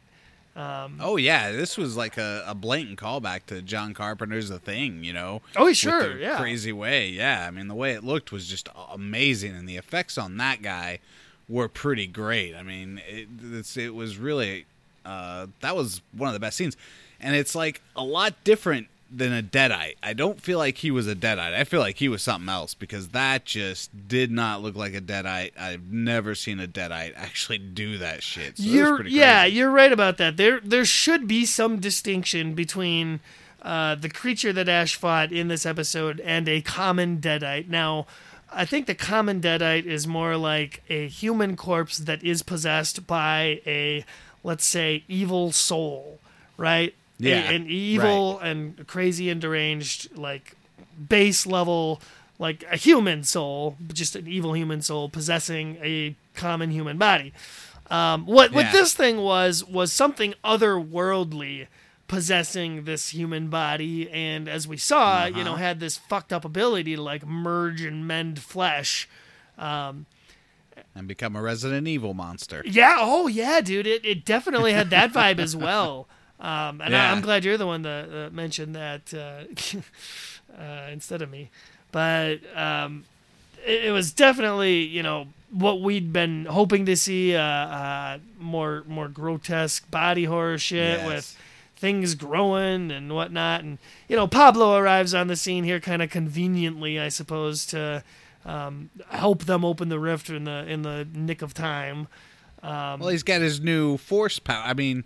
Oh 1.01 1.17
yeah, 1.17 1.53
this 1.53 1.79
was 1.79 1.97
like 1.97 2.19
a, 2.19 2.43
a 2.45 2.55
blatant 2.55 2.99
callback 2.99 3.47
to 3.47 3.63
John 3.63 3.95
Carpenter's 3.95 4.49
The 4.49 4.59
Thing, 4.59 5.05
you 5.05 5.13
know. 5.13 5.41
Oh, 5.57 5.73
sure, 5.73 6.19
yeah. 6.19 6.37
Crazy 6.37 6.73
way, 6.73 7.09
yeah. 7.09 7.47
I 7.47 7.53
mean, 7.53 7.69
the 7.69 7.77
way 7.77 7.93
it 7.93 8.03
looked 8.03 8.33
was 8.33 8.49
just 8.49 8.69
amazing, 8.93 9.55
and 9.55 9.69
the 9.69 9.77
effects 9.77 10.19
on 10.19 10.37
that 10.39 10.61
guy 10.61 10.99
were 11.49 11.69
pretty 11.69 12.07
great. 12.07 12.55
I 12.55 12.63
mean, 12.63 13.01
it, 13.09 13.29
it's, 13.43 13.77
it 13.77 13.95
was 13.95 14.19
really 14.19 14.67
uh, 15.05 15.47
that 15.61 15.75
was 15.75 16.03
one 16.13 16.29
of 16.29 16.35
the 16.35 16.41
best 16.41 16.57
scenes, 16.57 16.77
and 17.21 17.35
it's 17.35 17.55
like 17.55 17.81
a 17.97 18.05
lot 18.05 18.35
different 18.45 18.89
than 19.11 19.33
a 19.33 19.43
Deadite. 19.43 19.97
I 20.03 20.13
don't 20.13 20.41
feel 20.41 20.59
like 20.59 20.79
he 20.79 20.91
was 20.91 21.09
a 21.09 21.15
Deadite. 21.15 21.55
I 21.55 21.65
feel 21.65 21.81
like 21.81 21.97
he 21.97 22.09
was 22.09 22.23
something 22.23 22.49
else 22.49 22.75
because 22.75 23.09
that 23.09 23.47
just 23.47 24.09
did 24.09 24.31
not 24.31 24.61
look 24.61 24.77
like 24.77 24.95
a 24.95 25.01
Deadite. 25.01 25.53
I've 25.59 25.91
never 25.91 26.35
seen 26.35 26.61
a 26.61 26.67
Deadite 26.67 27.15
actually 27.17 27.59
do 27.59 27.97
that 27.99 28.23
shit. 28.23 28.59
So 28.59 28.65
you're 28.65 28.97
pretty 28.97 29.13
yeah, 29.13 29.47
you're 29.47 29.71
right 29.71 29.93
about 29.93 30.19
that. 30.19 30.37
There 30.37 30.61
there 30.61 30.85
should 30.85 31.27
be 31.27 31.47
some 31.47 31.81
distinction 31.81 32.55
between 32.55 33.21
uh, 33.63 33.95
the 33.95 34.11
creature 34.11 34.53
that 34.53 34.69
Ash 34.69 34.95
fought 34.95 35.33
in 35.33 35.49
this 35.49 35.65
episode 35.65 36.21
and 36.21 36.49
a 36.49 36.61
common 36.61 37.19
deadite. 37.19 37.69
Now, 37.69 38.07
I 38.53 38.65
think 38.65 38.87
the 38.87 38.95
common 38.95 39.41
deadite 39.41 39.85
is 39.85 40.07
more 40.07 40.37
like 40.37 40.83
a 40.89 41.07
human 41.09 41.57
corpse 41.57 41.99
that 41.99 42.23
is 42.25 42.43
possessed 42.43 43.07
by 43.07 43.61
a 43.67 44.05
let's 44.45 44.65
say 44.65 45.05
evil 45.09 45.53
soul, 45.53 46.19
right? 46.57 46.95
A- 47.21 47.23
Yeah, 47.29 47.51
an 47.51 47.67
evil 47.69 48.39
and 48.39 48.87
crazy 48.87 49.29
and 49.31 49.41
deranged 49.41 50.17
like 50.17 50.55
base 51.09 51.47
level 51.47 52.01
like 52.39 52.65
a 52.71 52.77
human 52.77 53.25
soul, 53.25 53.77
just 53.93 54.15
an 54.17 54.27
evil 54.29 54.55
human 54.55 54.81
soul 54.81 55.09
possessing 55.09 55.77
a 55.83 56.15
common 56.35 56.71
human 56.71 56.97
body. 56.97 57.33
Um, 57.91 58.27
what 58.27 58.53
what 58.53 58.67
this 58.73 58.95
thing 58.95 59.17
was 59.19 59.65
was 59.65 59.93
something 59.93 60.35
otherworldly 60.45 61.67
possessing 62.09 62.85
this 62.85 63.11
human 63.11 63.49
body, 63.49 64.11
and 64.11 64.49
as 64.49 64.67
we 64.67 64.77
saw, 64.77 65.27
you 65.27 65.45
know, 65.45 65.57
had 65.57 65.79
this 65.79 65.97
fucked 65.97 66.33
up 66.33 66.45
ability 66.45 66.97
to 66.97 67.03
like 67.03 67.25
merge 67.27 67.83
and 67.83 68.07
mend 68.09 68.41
flesh. 68.41 69.09
and 69.59 70.07
become 71.07 71.37
a 71.37 71.43
Resident 71.43 71.87
Evil 71.87 72.15
monster. 72.15 72.63
Yeah, 72.67 72.97
oh 72.99 73.27
yeah, 73.29 73.61
dude, 73.61 73.87
it, 73.87 74.05
it 74.05 74.25
definitely 74.25 74.73
had 74.73 74.91
that 74.91 75.13
vibe 75.19 75.39
as 75.39 75.55
well. 75.55 76.09
Um, 76.41 76.81
and 76.81 76.95
I, 76.95 76.99
Yeah. 76.99 77.13
I'm 77.13 77.21
glad 77.21 77.45
you're 77.45 77.57
the 77.59 77.67
one 77.67 77.83
that 77.83 78.09
uh, 78.13 78.31
mentioned 78.35 78.75
that 78.77 79.13
uh, 79.13 79.45
uh, 80.61 80.89
instead 80.91 81.21
of 81.23 81.31
me. 81.31 81.51
But 81.91 82.39
um, 82.57 83.05
it, 83.67 83.87
it 83.87 83.91
was 83.93 84.13
definitely, 84.13 84.83
you 84.83 85.03
know, 85.03 85.29
what 85.51 85.81
we'd 85.81 86.13
been 86.13 86.45
hoping 86.45 86.85
to 86.87 86.97
see 86.97 87.35
uh, 87.35 87.41
uh, 87.43 88.19
more 88.39 88.85
more 88.87 89.09
grotesque 89.09 89.91
body 89.91 90.25
horror 90.25 90.59
shit 90.59 90.99
Yes. 91.01 91.07
with 91.07 91.39
things 91.79 92.15
growing 92.15 92.91
and 92.91 93.15
whatnot. 93.15 93.63
And 93.63 93.79
you 94.09 94.17
know, 94.17 94.27
Pablo 94.27 94.77
arrives 94.77 95.15
on 95.15 95.29
the 95.29 95.37
scene 95.37 95.65
here 95.65 95.81
kind 95.81 96.03
of 96.03 96.11
conveniently, 96.11 96.99
I 96.99 97.09
suppose, 97.09 97.65
to 97.67 98.03
um, 98.45 98.91
help 99.11 99.45
them 99.45 99.65
open 99.65 99.89
the 99.89 99.99
rift 99.99 100.29
in 100.29 100.45
the 100.45 100.67
in 100.67 100.83
the 100.83 101.07
nick 101.13 101.41
of 101.43 101.55
time. 101.55 102.09
Well, 103.01 103.11
he's 103.11 103.23
got 103.23 103.41
his 103.41 103.61
new 103.61 103.97
force 103.97 104.39
power. 104.39 104.65
I 104.65 104.75
mean, 104.75 105.05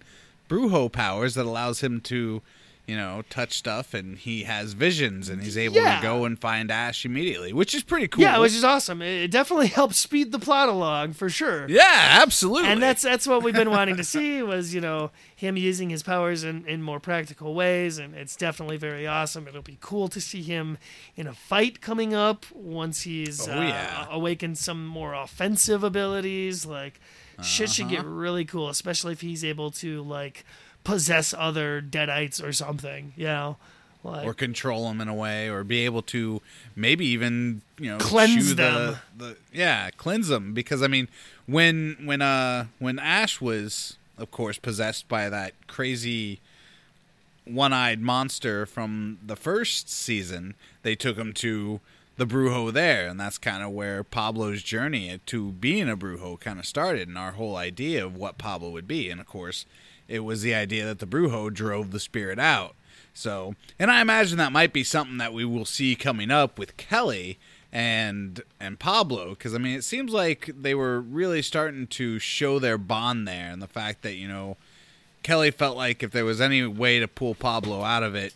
Brujo 0.49 0.91
powers 0.91 1.35
that 1.35 1.45
allows 1.45 1.83
him 1.83 2.01
to, 2.03 2.41
you 2.87 2.97
know, 2.97 3.23
touch 3.31 3.57
stuff, 3.57 3.95
and 3.95 4.19
he 4.19 4.43
has 4.43 4.73
visions, 4.73 5.29
and 5.29 5.41
he's 5.43 5.57
able 5.57 5.77
Yeah. 5.77 5.97
to 5.97 6.03
go 6.03 6.25
and 6.25 6.37
find 6.39 6.69
Ash 6.71 7.05
immediately, 7.05 7.53
which 7.53 7.75
is 7.77 7.83
pretty 7.85 8.09
cool. 8.09 8.23
Yeah, 8.23 8.39
which 8.39 8.53
is 8.55 8.65
awesome. 8.65 9.01
It 9.01 9.23
it 9.23 9.31
definitely 9.31 9.69
helps 9.81 9.99
speed 9.99 10.33
the 10.33 10.39
plot 10.41 10.69
along 10.69 11.13
for 11.13 11.31
sure. 11.31 11.67
yeah, 11.69 12.19
absolutely. 12.23 12.69
And 12.71 12.83
that's 12.83 13.03
that's 13.03 13.27
what 13.27 13.43
we've 13.45 13.55
been 13.55 13.71
wanting 13.71 13.97
to 13.99 14.05
see 14.05 14.43
was 14.43 14.75
you 14.75 14.81
know 14.81 15.11
him 15.37 15.57
using 15.57 15.91
his 15.91 16.03
powers 16.03 16.43
in, 16.45 16.67
in 16.67 16.83
more 16.83 16.99
practical 17.01 17.55
ways, 17.55 17.99
and 17.99 18.15
it's 18.15 18.35
definitely 18.37 18.77
very 18.79 19.07
awesome. 19.07 19.47
It'll 19.49 19.63
be 19.63 19.79
cool 19.81 20.09
to 20.09 20.21
see 20.21 20.43
him 20.43 20.79
in 21.17 21.27
a 21.27 21.35
fight 21.35 21.81
coming 21.81 22.15
up 22.15 22.47
once 22.53 23.03
he's 23.03 23.49
Oh, 23.49 23.53
uh, 23.53 23.63
yeah. 23.63 24.07
awakened 24.11 24.59
some 24.59 24.87
more 24.87 25.15
offensive 25.15 25.85
abilities. 25.85 26.67
Like 26.67 27.01
shit 27.43 27.71
should 27.71 27.87
Uh-huh. 27.87 27.95
get 27.97 28.05
really 28.05 28.45
cool, 28.45 28.69
especially 28.69 29.13
if 29.13 29.21
he's 29.21 29.45
able 29.45 29.71
to 29.73 30.03
like 30.03 30.45
possess 30.85 31.35
other 31.37 31.83
deadites 31.83 32.43
or 32.43 32.53
something. 32.53 33.13
You 33.17 33.27
know, 33.27 33.57
like 34.05 34.27
or 34.27 34.35
control 34.35 34.89
them 34.89 35.01
in 35.01 35.09
a 35.09 35.15
way, 35.15 35.49
or 35.49 35.65
be 35.65 35.85
able 35.85 36.03
to 36.03 36.41
maybe 36.75 37.07
even 37.07 37.63
you 37.79 37.91
know 37.91 37.99
Cleanse 37.99 38.55
them. 38.55 38.99
The, 39.17 39.25
the 39.25 39.37
yeah, 39.53 39.91
cleanse 39.91 40.29
them 40.29 40.55
because 40.55 40.83
I 40.83 40.87
mean 40.89 41.09
when 41.47 41.97
when 42.05 42.23
uh 42.23 42.67
when 42.79 42.99
Ash 42.99 43.41
was 43.41 43.97
of 44.19 44.31
course 44.31 44.59
possessed 44.59 45.09
by 45.09 45.29
that 45.29 45.55
crazy 45.67 46.41
one-eyed 47.45 48.01
monster 48.01 48.67
from 48.67 49.19
the 49.25 49.35
first 49.35 49.91
season, 49.91 50.55
they 50.83 50.95
took 50.95 51.17
him 51.17 51.33
to 51.33 51.81
the 52.17 52.27
Brujo 52.27 52.73
there, 52.73 53.09
and 53.09 53.19
that's 53.19 53.39
kind 53.39 53.63
of 53.63 53.71
where 53.71 54.05
Pablo's 54.05 54.63
journey 54.63 55.19
to 55.27 55.51
being 55.53 55.89
a 55.89 55.97
Brujo 55.97 56.39
kind 56.39 56.59
of 56.59 56.67
started, 56.67 57.09
and 57.09 57.19
our 57.19 57.33
whole 57.33 57.57
idea 57.57 58.05
of 58.05 58.15
what 58.17 58.39
Pablo 58.39 58.71
would 58.71 58.87
be. 58.87 59.11
And 59.11 59.21
of 59.21 59.27
course, 59.27 59.65
it 60.09 60.21
was 60.21 60.43
the 60.43 60.55
idea 60.55 60.85
that 60.87 60.99
the 60.99 61.07
Brujo 61.07 61.53
drove 61.53 61.91
the 61.91 62.01
spirit 62.01 62.39
out. 62.39 62.75
So, 63.15 63.55
and 63.79 63.91
I 63.91 64.01
imagine 64.01 64.39
that 64.39 64.53
might 64.53 64.73
be 64.73 64.85
something 64.85 65.19
that 65.19 65.33
we 65.33 65.45
will 65.45 65.65
see 65.65 65.95
coming 65.95 66.31
up 66.31 66.59
with 66.59 66.77
Kelly 66.77 67.39
and 67.73 68.43
and 68.61 68.79
Pablo, 68.79 69.31
because 69.31 69.55
I 69.55 69.59
mean, 69.59 69.77
it 69.77 69.85
seems 69.85 70.13
like 70.13 70.51
they 70.55 70.75
were 70.75 71.01
really 71.01 71.43
starting 71.43 71.87
to 71.89 72.19
show 72.19 72.59
their 72.59 72.79
bond 72.79 73.27
there, 73.27 73.51
and 73.51 73.63
the 73.63 73.67
fact 73.67 74.03
that 74.03 74.15
you 74.15 74.29
know 74.29 74.57
Kelly 75.23 75.51
felt 75.51 75.77
like 75.77 76.03
if 76.03 76.11
there 76.11 76.25
was 76.25 76.41
any 76.41 76.67
way 76.67 76.99
to 76.99 77.09
pull 77.09 77.35
Pablo 77.35 77.83
out 77.83 78.03
of 78.03 78.15
it, 78.15 78.35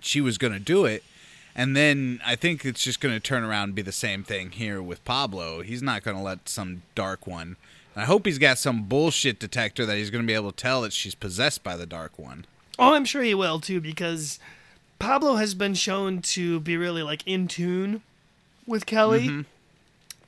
she 0.00 0.20
was 0.20 0.38
going 0.38 0.52
to 0.52 0.60
do 0.60 0.84
it. 0.84 1.02
And 1.54 1.74
then 1.74 2.20
I 2.24 2.36
think 2.36 2.64
it's 2.64 2.82
just 2.82 3.00
going 3.00 3.14
to 3.14 3.20
turn 3.20 3.42
around 3.42 3.64
and 3.64 3.74
be 3.74 3.82
the 3.82 3.90
same 3.90 4.22
thing 4.22 4.50
here 4.50 4.82
with 4.82 5.02
Pablo. 5.06 5.62
He's 5.62 5.82
not 5.82 6.02
going 6.02 6.16
to 6.16 6.22
let 6.22 6.50
some 6.50 6.82
dark 6.94 7.26
one. 7.26 7.56
And 7.96 8.02
I 8.02 8.06
hope 8.06 8.26
he's 8.26 8.38
got 8.38 8.58
some 8.58 8.84
bullshit 8.84 9.40
detector 9.40 9.84
that 9.86 9.96
he's 9.96 10.10
going 10.10 10.22
to 10.22 10.26
be 10.26 10.34
able 10.34 10.52
to 10.52 10.56
tell 10.56 10.82
that 10.82 10.92
she's 10.92 11.14
possessed 11.16 11.64
by 11.64 11.76
the 11.76 11.86
dark 11.86 12.18
one. 12.18 12.44
Oh, 12.78 12.92
I'm 12.94 13.06
sure 13.06 13.22
he 13.22 13.34
will 13.34 13.58
too, 13.58 13.80
because 13.80 14.38
Pablo 14.98 15.36
has 15.36 15.54
been 15.54 15.72
shown 15.74 16.20
to 16.22 16.60
be 16.60 16.76
really 16.76 17.02
like 17.02 17.26
in 17.26 17.48
tune 17.48 18.02
with 18.66 18.86
Kelly, 18.86 19.26
Mm-hmm. 19.28 19.40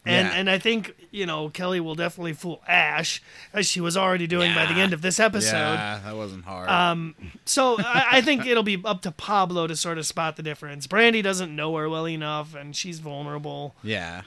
And 0.07 0.29
Yeah. 0.29 0.35
and 0.37 0.49
I 0.49 0.59
think 0.59 0.95
you 1.11 1.27
know 1.27 1.51
Kelly 1.51 1.81
will 1.81 1.97
definitely 1.97 2.33
fool 2.33 2.63
Ash 2.67 3.21
as 3.53 3.67
she 3.69 3.81
was 3.81 3.95
already 3.95 4.27
doing 4.27 4.55
by 4.55 4.65
the 4.65 4.81
end 4.81 4.95
of 4.95 5.03
this 5.03 5.21
episode. 5.21 5.75
Yeah, 5.75 6.01
that 6.03 6.17
wasn't 6.17 6.45
hard. 6.47 6.71
Um, 6.71 7.15
so 7.45 7.77
I, 7.81 8.07
I 8.13 8.21
think 8.23 8.47
it'll 8.47 8.63
be 8.63 8.81
up 8.87 9.03
to 9.03 9.11
Pablo 9.11 9.67
to 9.67 9.77
sort 9.77 9.99
of 9.99 10.07
spot 10.07 10.37
the 10.37 10.43
difference. 10.43 10.87
Brandy 10.87 11.21
doesn't 11.21 11.55
know 11.55 11.77
her 11.77 11.91
well 11.91 12.09
enough, 12.09 12.55
and 12.55 12.75
she's 12.75 13.01
vulnerable. 13.01 13.75
yeah. 13.83 14.23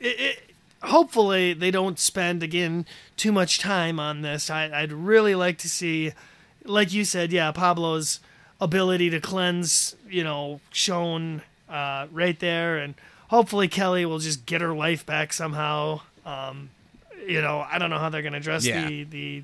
It, 0.00 0.06
it, 0.20 0.42
hopefully, 0.84 1.52
they 1.52 1.70
don't 1.70 1.98
spend 1.98 2.42
again 2.42 2.86
too 3.16 3.32
much 3.32 3.58
time 3.58 3.98
on 4.00 4.22
this. 4.22 4.50
I, 4.50 4.70
I'd 4.72 4.92
really 4.92 5.34
like 5.34 5.58
to 5.58 5.68
see, 5.68 6.12
like 6.64 6.92
you 6.92 7.04
said, 7.04 7.32
yeah, 7.32 7.52
Pablo's 7.52 8.20
ability 8.60 9.10
to 9.10 9.20
cleanse, 9.20 9.96
you 10.08 10.22
know, 10.24 10.60
shown 10.70 11.42
uh, 11.68 12.06
right 12.12 12.38
there, 12.38 12.76
and 12.78 12.94
hopefully 13.28 13.68
Kelly 13.68 14.04
will 14.04 14.18
just 14.18 14.46
get 14.46 14.60
her 14.60 14.74
life 14.74 15.04
back 15.06 15.32
somehow. 15.32 16.00
Um, 16.26 16.70
you 17.26 17.40
know, 17.40 17.64
I 17.70 17.78
don't 17.78 17.90
know 17.90 17.98
how 17.98 18.08
they're 18.08 18.22
going 18.22 18.32
to 18.32 18.38
address 18.38 18.66
Yeah. 18.66 18.86
the 18.88 19.04
the 19.04 19.42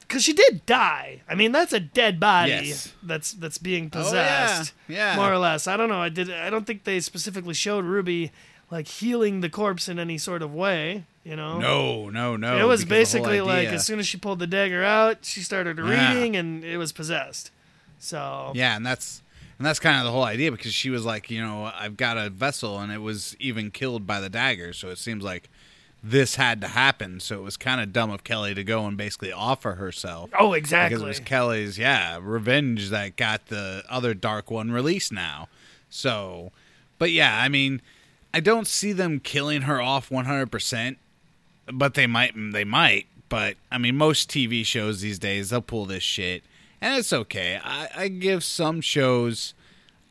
because 0.00 0.24
she 0.24 0.32
did 0.34 0.66
die. 0.66 1.22
I 1.28 1.34
mean, 1.34 1.52
that's 1.52 1.72
a 1.72 1.80
dead 1.80 2.20
body 2.20 2.50
Yes. 2.50 2.92
that's 3.02 3.32
that's 3.32 3.56
being 3.58 3.90
Oh, 3.94 3.98
yeah. 3.98 4.02
possessed, 4.04 4.72
Yeah. 4.88 5.16
more 5.16 5.32
or 5.32 5.38
less. 5.38 5.66
I 5.66 5.76
don't 5.76 5.88
know. 5.88 6.00
I 6.02 6.08
did. 6.10 6.30
I 6.30 6.50
don't 6.50 6.66
think 6.66 6.84
they 6.84 7.00
specifically 7.00 7.54
showed 7.54 7.84
Ruby 7.84 8.30
like 8.72 8.88
healing 8.88 9.42
the 9.42 9.50
corpse 9.50 9.86
in 9.86 9.98
any 9.98 10.16
sort 10.16 10.40
of 10.40 10.52
way. 10.54 11.04
You 11.24 11.36
know, 11.36 11.58
no, 11.60 12.08
no, 12.08 12.36
no. 12.36 12.58
it 12.58 12.66
was 12.66 12.84
basically 12.84 13.40
like 13.40 13.68
as 13.68 13.86
soon 13.86 14.00
as 14.00 14.08
she 14.08 14.16
pulled 14.16 14.40
the 14.40 14.46
dagger 14.48 14.82
out, 14.82 15.18
she 15.24 15.40
started 15.40 15.78
Yeah. 15.78 16.14
reading, 16.14 16.34
and 16.34 16.64
it 16.64 16.78
was 16.78 16.90
possessed. 16.90 17.52
So 18.00 18.50
Yeah, 18.56 18.74
and 18.74 18.84
that's 18.84 19.22
and 19.58 19.66
that's 19.66 19.78
kind 19.78 19.98
of 19.98 20.04
the 20.04 20.10
whole 20.10 20.24
idea 20.24 20.50
because 20.50 20.74
she 20.74 20.90
was 20.90 21.04
like, 21.04 21.30
you 21.30 21.40
know, 21.40 21.70
I've 21.78 21.96
got 21.96 22.16
a 22.18 22.30
vessel, 22.30 22.80
and 22.80 22.90
it 22.90 22.98
was 22.98 23.36
even 23.38 23.70
killed 23.70 24.06
by 24.06 24.18
the 24.18 24.28
dagger, 24.30 24.72
so 24.72 24.88
it 24.88 24.98
seems 24.98 25.22
like 25.22 25.48
this 26.02 26.34
had 26.34 26.60
to 26.62 26.68
happen. 26.68 27.20
So 27.20 27.38
it 27.38 27.42
was 27.42 27.56
kind 27.56 27.80
of 27.80 27.92
dumb 27.92 28.10
of 28.10 28.24
Kelly 28.24 28.54
to 28.54 28.64
go 28.64 28.86
and 28.86 28.96
basically 28.96 29.30
offer 29.30 29.74
herself. 29.74 30.30
oh, 30.36 30.54
exactly. 30.54 30.96
Because 30.96 31.02
it 31.04 31.06
was 31.06 31.20
Kelly's, 31.20 31.78
yeah, 31.78 32.18
revenge 32.20 32.88
that 32.88 33.14
got 33.16 33.46
the 33.46 33.84
other 33.88 34.14
Dark 34.14 34.50
One 34.50 34.72
released 34.72 35.12
now. 35.12 35.46
So, 35.88 36.50
but 36.98 37.12
yeah, 37.12 37.40
I 37.40 37.48
mean, 37.48 37.80
I 38.34 38.40
don't 38.40 38.66
see 38.66 38.92
them 38.92 39.20
killing 39.20 39.62
her 39.62 39.80
off 39.80 40.08
100%, 40.08 40.96
but 41.72 41.94
they 41.94 42.06
might, 42.06 42.32
they 42.52 42.64
might. 42.64 43.06
But, 43.28 43.56
I 43.70 43.78
mean, 43.78 43.96
most 43.96 44.30
TV 44.30 44.64
shows 44.64 45.00
these 45.00 45.18
days, 45.18 45.50
they'll 45.50 45.62
pull 45.62 45.86
this 45.86 46.02
shit, 46.02 46.42
and 46.80 46.98
it's 46.98 47.12
okay. 47.12 47.60
I, 47.62 47.88
I 47.94 48.08
give 48.08 48.44
some 48.44 48.80
shows 48.80 49.54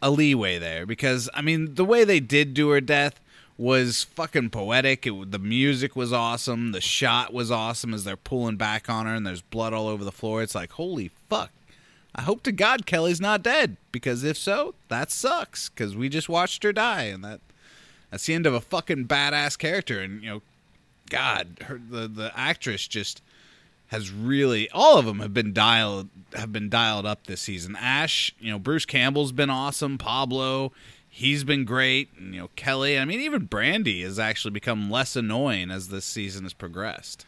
a 0.01 0.09
leeway 0.09 0.57
there 0.57 0.85
because, 0.85 1.29
I 1.33 1.41
mean, 1.41 1.75
the 1.75 1.85
way 1.85 2.03
they 2.03 2.19
did 2.19 2.53
do 2.53 2.69
her 2.69 2.81
death 2.81 3.19
was 3.57 4.03
fucking 4.03 4.49
poetic. 4.49 5.05
It, 5.05 5.31
the 5.31 5.37
music 5.37 5.95
was 5.95 6.11
awesome. 6.11 6.71
The 6.71 6.81
shot 6.81 7.31
was 7.31 7.51
awesome 7.51 7.93
as 7.93 8.03
they're 8.03 8.17
pulling 8.17 8.55
back 8.55 8.89
on 8.89 9.05
her 9.05 9.13
and 9.13 9.25
there's 9.25 9.41
blood 9.41 9.71
all 9.71 9.87
over 9.87 10.03
the 10.03 10.11
floor. 10.11 10.41
It's 10.41 10.55
like, 10.55 10.71
holy 10.71 11.11
fuck. 11.29 11.51
I 12.15 12.23
hope 12.23 12.41
to 12.43 12.51
God 12.51 12.85
Kelly's 12.85 13.21
not 13.21 13.43
dead 13.43 13.77
because 13.91 14.23
if 14.23 14.35
so, 14.35 14.73
that 14.89 15.11
sucks 15.11 15.69
because 15.69 15.95
we 15.95 16.09
just 16.09 16.27
watched 16.27 16.63
her 16.63 16.73
die 16.73 17.03
and 17.03 17.23
that 17.23 17.39
that's 18.11 18.25
the 18.25 18.33
end 18.33 18.45
of 18.45 18.53
a 18.53 18.61
fucking 18.61 19.07
badass 19.07 19.57
character. 19.57 19.99
And 20.01 20.21
you 20.21 20.29
know, 20.29 20.41
God, 21.09 21.57
her 21.65 21.81
the 21.89 22.07
the 22.07 22.31
actress 22.35 22.87
just 22.87 23.21
has 23.87 24.11
really 24.11 24.69
all 24.69 24.97
of 24.97 25.05
them 25.05 25.19
have 25.19 25.33
been 25.33 25.53
dialed 25.53 26.09
have 26.33 26.53
been 26.53 26.69
dialed 26.69 27.05
up 27.05 27.25
this 27.25 27.41
season. 27.41 27.75
Ash, 27.77 28.35
you 28.39 28.51
know, 28.51 28.59
Bruce 28.59 28.85
Campbell's 28.85 29.31
been 29.31 29.49
awesome. 29.49 29.97
Pablo, 29.97 30.71
he's 31.09 31.43
been 31.43 31.65
great. 31.65 32.09
And, 32.17 32.33
you 32.33 32.41
know, 32.41 32.49
Kelly. 32.55 32.97
I 32.97 33.05
mean, 33.05 33.19
even 33.19 33.45
Brandy 33.45 34.03
has 34.03 34.19
actually 34.19 34.51
become 34.51 34.91
less 34.91 35.15
annoying 35.15 35.71
as 35.71 35.89
this 35.89 36.05
season 36.05 36.43
has 36.43 36.53
progressed. 36.53 37.25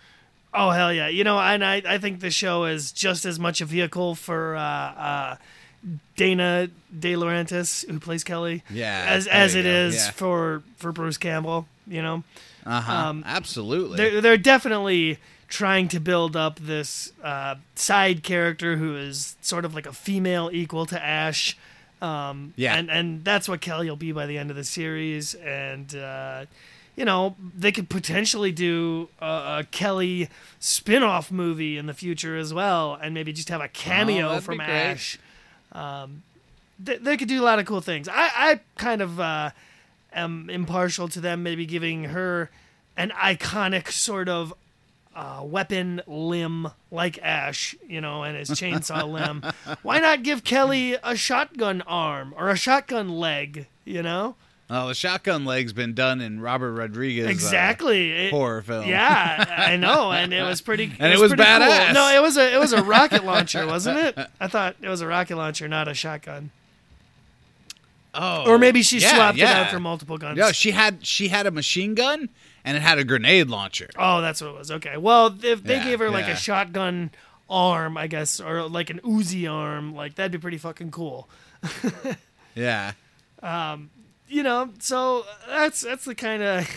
Oh 0.55 0.69
hell 0.69 0.93
yeah! 0.93 1.07
You 1.07 1.23
know, 1.23 1.39
and 1.39 1.65
I 1.65 1.81
I 1.85 1.97
think 1.97 2.19
the 2.19 2.29
show 2.29 2.65
is 2.65 2.91
just 2.91 3.25
as 3.25 3.39
much 3.39 3.59
a 3.59 3.65
vehicle 3.65 4.13
for 4.13 4.55
uh, 4.55 4.61
uh, 4.61 5.35
Dana 6.15 6.69
De 6.97 7.15
Lorenzo, 7.15 7.63
who 7.91 7.99
plays 7.99 8.23
Kelly, 8.23 8.63
Yeah, 8.69 9.05
as 9.07 9.27
as 9.27 9.55
it 9.55 9.63
go, 9.63 9.69
is 9.69 9.95
yeah. 9.95 10.11
for 10.11 10.63
for 10.77 10.91
Bruce 10.91 11.17
Campbell. 11.17 11.67
You 11.87 12.01
know, 12.01 12.23
Uh 12.65 12.81
huh. 12.81 12.93
Um, 12.93 13.23
Absolutely. 13.25 13.97
they're 13.97 14.21
they're 14.21 14.37
definitely 14.37 15.17
trying 15.49 15.87
to 15.89 15.99
build 15.99 16.35
up 16.35 16.57
this 16.59 17.11
uh, 17.23 17.55
side 17.75 18.23
character 18.23 18.77
who 18.77 18.95
is 18.95 19.35
sort 19.41 19.65
of 19.65 19.75
like 19.75 19.85
a 19.85 19.93
female 19.93 20.49
equal 20.53 20.85
to 20.87 21.03
Ash. 21.03 21.57
Um, 22.01 22.53
Yeah. 22.57 22.75
and 22.75 22.89
and 22.89 23.23
that's 23.25 23.47
what 23.49 23.61
Kelly 23.61 23.89
will 23.89 23.95
be 23.97 24.11
by 24.11 24.25
the 24.25 24.37
end 24.37 24.49
of 24.49 24.55
the 24.55 24.63
series, 24.63 25.33
and 25.35 25.93
uh, 25.95 26.45
you 26.95 27.05
know 27.05 27.35
they 27.57 27.71
could 27.71 27.89
potentially 27.89 28.51
do 28.51 29.09
a, 29.21 29.25
a 29.59 29.67
Kelly 29.71 30.29
spin-off 30.59 31.31
movie 31.31 31.77
in 31.77 31.85
the 31.85 31.93
future 31.93 32.37
as 32.37 32.53
well, 32.53 32.97
and 33.01 33.13
maybe 33.13 33.31
just 33.33 33.49
have 33.49 33.61
a 33.61 33.67
cameo 33.67 34.29
Oh, 34.35 34.39
from 34.39 34.59
Ash. 34.61 35.15
great. 35.17 35.23
Um, 35.73 36.23
they, 36.79 36.97
they 36.97 37.17
could 37.17 37.27
do 37.27 37.41
a 37.41 37.45
lot 37.45 37.59
of 37.59 37.65
cool 37.65 37.81
things. 37.81 38.07
I, 38.07 38.29
I 38.35 38.59
kind 38.77 39.01
of 39.01 39.19
uh, 39.19 39.51
am 40.13 40.49
impartial 40.49 41.07
to 41.09 41.19
them 41.19 41.43
maybe 41.43 41.65
giving 41.65 42.05
her 42.05 42.49
an 42.95 43.09
iconic 43.11 43.89
sort 43.91 44.29
of 44.29 44.53
uh, 45.15 45.41
weapon 45.43 46.01
limb 46.07 46.69
like 46.91 47.19
Ash, 47.21 47.75
you 47.87 48.01
know, 48.01 48.23
and 48.23 48.37
his 48.37 48.49
chainsaw 48.49 49.09
limb. 49.11 49.43
Why 49.81 49.99
not 49.99 50.23
give 50.23 50.43
Kelly 50.43 50.97
a 51.03 51.15
shotgun 51.15 51.81
arm 51.83 52.33
or 52.37 52.49
a 52.49 52.55
shotgun 52.55 53.09
leg, 53.09 53.67
you 53.85 54.01
know? 54.01 54.35
Oh, 54.69 54.87
the 54.87 54.93
shotgun 54.95 55.45
leg's 55.45 55.73
been 55.73 55.93
done 55.93 56.19
in 56.21 56.39
Robert 56.39 56.71
Rodriguez. 56.73 57.27
uh, 57.27 57.29
Exactly. 57.29 58.11
It- 58.11 58.31
horror 58.31 58.61
film. 58.61 58.87
Yeah, 58.87 59.45
I 59.55 59.75
know, 59.77 60.11
and 60.11 60.33
it 60.33 60.41
was 60.41 60.61
pretty. 60.61 60.85
And 60.99 61.13
it 61.13 61.19
was 61.19 61.29
pretty 61.33 61.43
cool. 61.43 61.61
badass. 61.61 61.93
No, 61.93 62.09
it 62.15 62.21
was 62.21 62.37
a 62.37 62.53
it 62.53 62.59
was 62.59 62.73
a 62.73 62.81
rocket 62.83 63.23
launcher, 63.25 63.67
wasn't 63.67 63.99
it? 63.99 64.17
I 64.39 64.47
thought 64.47 64.75
it 64.81 64.89
was 64.89 65.01
a 65.01 65.07
rocket 65.07 65.35
launcher, 65.35 65.67
not 65.67 65.87
a 65.87 65.93
shotgun. 65.93 66.49
oh, 68.15 68.49
Or 68.49 68.57
maybe 68.57 68.81
she 68.83 68.99
yeah, 68.99 69.13
swapped 69.15 69.37
it 69.37 69.43
out 69.43 69.69
for 69.71 69.79
multiple 69.79 70.17
guns. 70.17 70.37
No, 70.37 70.51
she 70.51 70.71
had 70.71 71.05
she 71.05 71.27
had 71.27 71.45
a 71.45 71.51
machine 71.51 71.93
gun 71.93 72.29
and 72.63 72.77
it 72.77 72.81
had 72.81 72.97
a 72.97 73.03
grenade 73.03 73.49
launcher. 73.49 73.89
Oh, 73.97 74.21
that's 74.21 74.41
what 74.41 74.49
it 74.51 74.57
was. 74.57 74.71
Okay. 74.71 74.97
Well, 74.97 75.35
if 75.43 75.61
they 75.63 75.75
Yeah, 75.75 75.83
gave 75.83 75.99
her 75.99 76.09
like 76.09 76.25
yeah. 76.27 76.33
a 76.33 76.37
shotgun 76.37 77.11
arm, 77.49 77.97
I 77.97 78.07
guess, 78.07 78.39
or 78.39 78.63
like 78.63 78.89
an 78.89 78.99
Uzi 79.03 79.51
arm, 79.51 79.93
like 79.93 80.15
that'd 80.15 80.31
be 80.31 80.37
pretty 80.37 80.57
fucking 80.57 80.91
cool. 80.91 81.27
Yeah. 82.55 82.93
You 84.33 84.41
know, 84.41 84.71
so 84.79 85.25
that's 85.47 85.81
that's 85.81 86.05
the 86.05 86.15
kind 86.15 86.41
of 86.41 86.67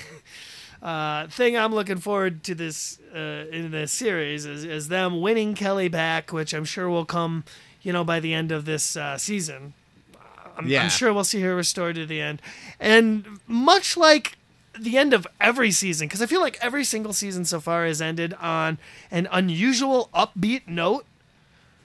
uh, 0.82 1.26
thing 1.28 1.56
I'm 1.56 1.74
looking 1.74 1.96
forward 1.96 2.44
to 2.44 2.54
this 2.54 2.98
uh, 3.14 3.46
in 3.50 3.70
this 3.70 3.92
series 3.92 4.44
is 4.44 4.62
is 4.62 4.88
them 4.88 5.22
winning 5.22 5.54
Kelly 5.54 5.88
back, 5.88 6.34
which 6.34 6.52
I'm 6.52 6.66
sure 6.66 6.90
will 6.90 7.06
come, 7.06 7.44
you 7.80 7.94
know, 7.94 8.04
by 8.04 8.20
the 8.20 8.34
end 8.34 8.52
of 8.52 8.66
this 8.66 8.94
uh, 8.94 9.16
season. 9.16 9.72
I'm, 10.58 10.66
Yeah. 10.68 10.82
I'm 10.82 10.90
sure 10.90 11.14
we'll 11.14 11.24
see 11.24 11.40
her 11.40 11.56
restored 11.56 11.94
to 11.94 12.04
the 12.04 12.20
end, 12.20 12.42
and 12.78 13.40
much 13.46 13.96
like 13.96 14.36
the 14.78 14.98
end 14.98 15.14
of 15.14 15.26
every 15.40 15.70
season, 15.70 16.08
because 16.08 16.20
I 16.20 16.26
feel 16.26 16.42
like 16.42 16.58
every 16.60 16.84
single 16.84 17.14
season 17.14 17.46
so 17.46 17.58
far 17.58 17.86
has 17.86 18.02
ended 18.02 18.34
on 18.34 18.76
an 19.10 19.28
unusual 19.32 20.10
upbeat 20.14 20.68
note. 20.68 21.06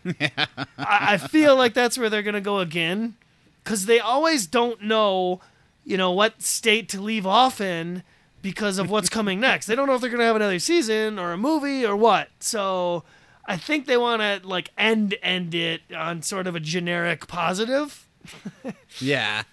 I, 0.06 0.48
I 0.78 1.18
feel 1.18 1.56
like 1.56 1.74
that's 1.74 1.98
where 1.98 2.10
they're 2.10 2.24
gonna 2.24 2.42
go 2.42 2.60
again, 2.60 3.16
because 3.64 3.86
they 3.86 4.02
always 4.02 4.48
don't 4.48 4.82
know, 4.84 5.40
you 5.84 5.98
know, 5.98 6.12
what 6.12 6.42
state 6.42 6.90
to 6.90 7.02
leave 7.02 7.26
off 7.26 7.60
in 7.62 8.04
because 8.42 8.78
of 8.78 8.90
what's 8.90 9.10
coming 9.10 9.40
next. 9.50 9.66
They 9.68 9.76
don't 9.76 9.88
know 9.88 9.96
if 9.96 10.02
they're 10.02 10.10
gonna 10.10 10.26
have 10.26 10.36
another 10.36 10.60
season 10.60 11.18
or 11.20 11.32
a 11.32 11.38
movie 11.38 11.86
or 11.86 11.96
what. 11.96 12.30
So 12.40 13.04
I 13.46 13.58
think 13.58 13.86
they 13.88 13.98
want 13.98 14.22
to 14.22 14.48
like 14.48 14.70
end 14.78 15.16
end 15.22 15.54
it 15.56 15.82
on 15.96 16.22
sort 16.22 16.48
of 16.48 16.56
a 16.56 16.60
generic 16.60 17.28
positive. 17.28 18.08
Yeah. 19.00 19.44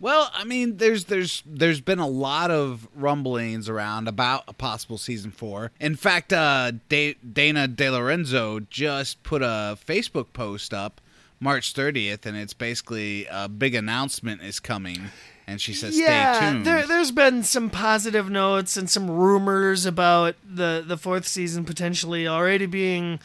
Well, 0.00 0.30
I 0.34 0.44
mean, 0.44 0.76
there's 0.76 1.06
there's 1.06 1.42
there's 1.46 1.80
been 1.80 1.98
a 1.98 2.06
lot 2.06 2.50
of 2.50 2.86
rumblings 2.94 3.68
around 3.68 4.06
about 4.06 4.44
a 4.46 4.52
possible 4.52 4.98
season 4.98 5.30
four. 5.30 5.70
In 5.80 5.96
fact, 5.96 6.32
uh, 6.32 6.72
Da- 6.88 7.16
Dana 7.32 7.66
De 7.68 7.88
Lorenzo 7.90 8.60
just 8.60 9.22
put 9.22 9.40
a 9.42 9.78
Facebook 9.86 10.26
post 10.32 10.74
up 10.74 11.00
March 11.40 11.72
30th, 11.74 12.26
and 12.26 12.36
it's 12.36 12.52
basically 12.52 13.26
a 13.30 13.48
big 13.48 13.74
announcement 13.74 14.42
is 14.42 14.60
coming, 14.60 15.10
and 15.46 15.60
she 15.60 15.72
says, 15.74 15.98
yeah, 15.98 16.34
"Stay 16.34 16.50
tuned." 16.50 16.66
there 16.66 16.86
there's 16.86 17.10
been 17.10 17.42
some 17.42 17.70
positive 17.70 18.30
notes 18.30 18.76
and 18.76 18.88
some 18.88 19.10
rumors 19.10 19.84
about 19.86 20.36
the 20.44 20.82
the 20.86 20.96
fourth 20.96 21.26
season 21.26 21.64
potentially 21.64 22.26
already 22.28 22.66
being 22.66 23.18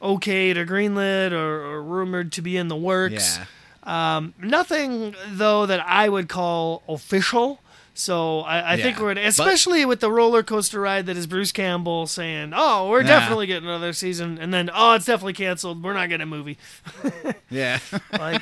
okayed 0.00 0.56
or 0.56 0.66
greenlit 0.66 1.32
or, 1.32 1.64
or 1.64 1.82
rumored 1.82 2.32
to 2.32 2.42
be 2.42 2.56
in 2.56 2.68
the 2.68 2.76
works. 2.76 3.38
yeah. 3.38 3.46
Um, 3.84 4.34
nothing 4.40 5.14
though 5.28 5.66
that 5.66 5.84
I 5.86 6.08
would 6.08 6.28
call 6.28 6.82
official. 6.88 7.58
So 7.94 8.40
I, 8.40 8.72
I 8.72 8.76
think 8.80 8.98
we're 8.98 9.14
but- 9.14 9.24
especially 9.24 9.84
with 9.84 10.00
the 10.00 10.10
roller 10.10 10.42
coaster 10.42 10.80
ride 10.80 11.04
that 11.06 11.16
is 11.18 11.26
Bruce 11.26 11.52
Campbell 11.52 12.06
saying, 12.06 12.52
"Oh, 12.54 12.88
we're 12.88 13.02
Yeah. 13.02 13.18
definitely 13.18 13.46
getting 13.48 13.68
another 13.68 13.92
season," 13.92 14.38
and 14.40 14.52
then, 14.54 14.70
"Oh, 14.72 14.94
it's 14.94 15.04
definitely 15.04 15.34
canceled. 15.34 15.82
We're 15.82 15.92
not 15.92 16.08
getting 16.08 16.22
a 16.22 16.26
movie." 16.26 16.56
Yeah. 17.50 17.80
Like, 18.12 18.40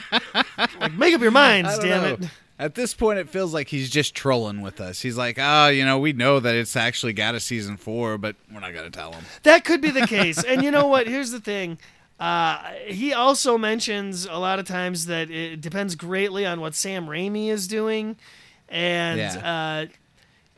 like 0.81 0.93
make 0.95 1.12
up 1.14 1.21
your 1.21 1.31
minds, 1.45 1.77
damn 1.81 2.03
know. 2.03 2.09
it. 2.14 2.31
At 2.61 2.75
this 2.75 2.92
point, 2.92 3.18
it 3.18 3.29
feels 3.31 3.55
like 3.55 3.68
he's 3.68 3.88
just 3.88 4.14
trolling 4.14 4.61
with 4.61 4.81
us. 4.83 5.01
He's 5.01 5.16
like, 5.16 5.38
"Ah, 5.40 5.68
you 5.68 5.85
know, 5.85 5.99
we 5.99 6.12
know 6.12 6.38
that 6.40 6.55
it's 6.55 6.77
actually 6.77 7.14
got 7.14 7.35
a 7.35 7.40
season 7.40 7.77
four, 7.79 8.18
but 8.18 8.37
we're 8.53 8.61
not 8.61 8.75
gonna 8.75 8.90
tell 8.90 9.12
him." 9.12 9.25
That 9.44 9.64
could 9.64 9.81
be 9.81 9.90
the 9.90 10.07
case. 10.18 10.42
and 10.44 10.62
you 10.62 10.70
know 10.70 10.87
what? 10.87 11.07
Here's 11.07 11.31
the 11.31 11.40
thing. 11.40 11.79
Uh, 12.20 12.59
he 12.87 13.14
also 13.14 13.57
mentions 13.57 14.27
a 14.27 14.35
lot 14.37 14.59
of 14.59 14.66
times 14.66 15.07
that 15.07 15.31
it 15.31 15.62
depends 15.62 15.94
greatly 15.94 16.44
on 16.44 16.61
what 16.61 16.75
Sam 16.75 17.07
Raimi 17.07 17.49
is 17.49 17.66
doing, 17.66 18.16
and 18.68 19.18
Yeah. 19.18 19.38
uh, 19.38 19.87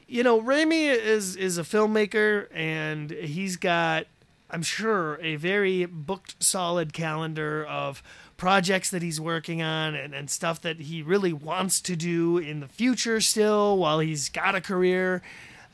you 0.09 0.25
know, 0.25 0.41
Raimi 0.43 0.93
is 0.93 1.37
is 1.37 1.57
a 1.57 1.63
filmmaker, 1.63 2.49
and 2.53 3.13
he's 3.13 3.57
got, 3.57 4.07
I'm 4.51 4.63
sure, 4.63 5.21
a 5.23 5.37
very 5.37 5.85
booked, 5.87 6.43
solid 6.43 6.93
calendar 6.93 7.65
of 7.65 8.03
projects 8.43 8.91
that 8.91 9.03
he's 9.03 9.21
working 9.21 9.63
on 9.63 9.95
and, 9.95 10.13
and 10.13 10.29
stuff 10.29 10.61
that 10.61 10.81
he 10.81 11.01
really 11.01 11.33
wants 11.33 11.81
to 11.81 11.95
do 11.95 12.39
in 12.39 12.59
the 12.59 12.67
future 12.67 13.21
still 13.21 13.79
while 13.79 14.01
he's 14.01 14.29
got 14.29 14.57
a 14.57 14.61
career. 14.61 15.23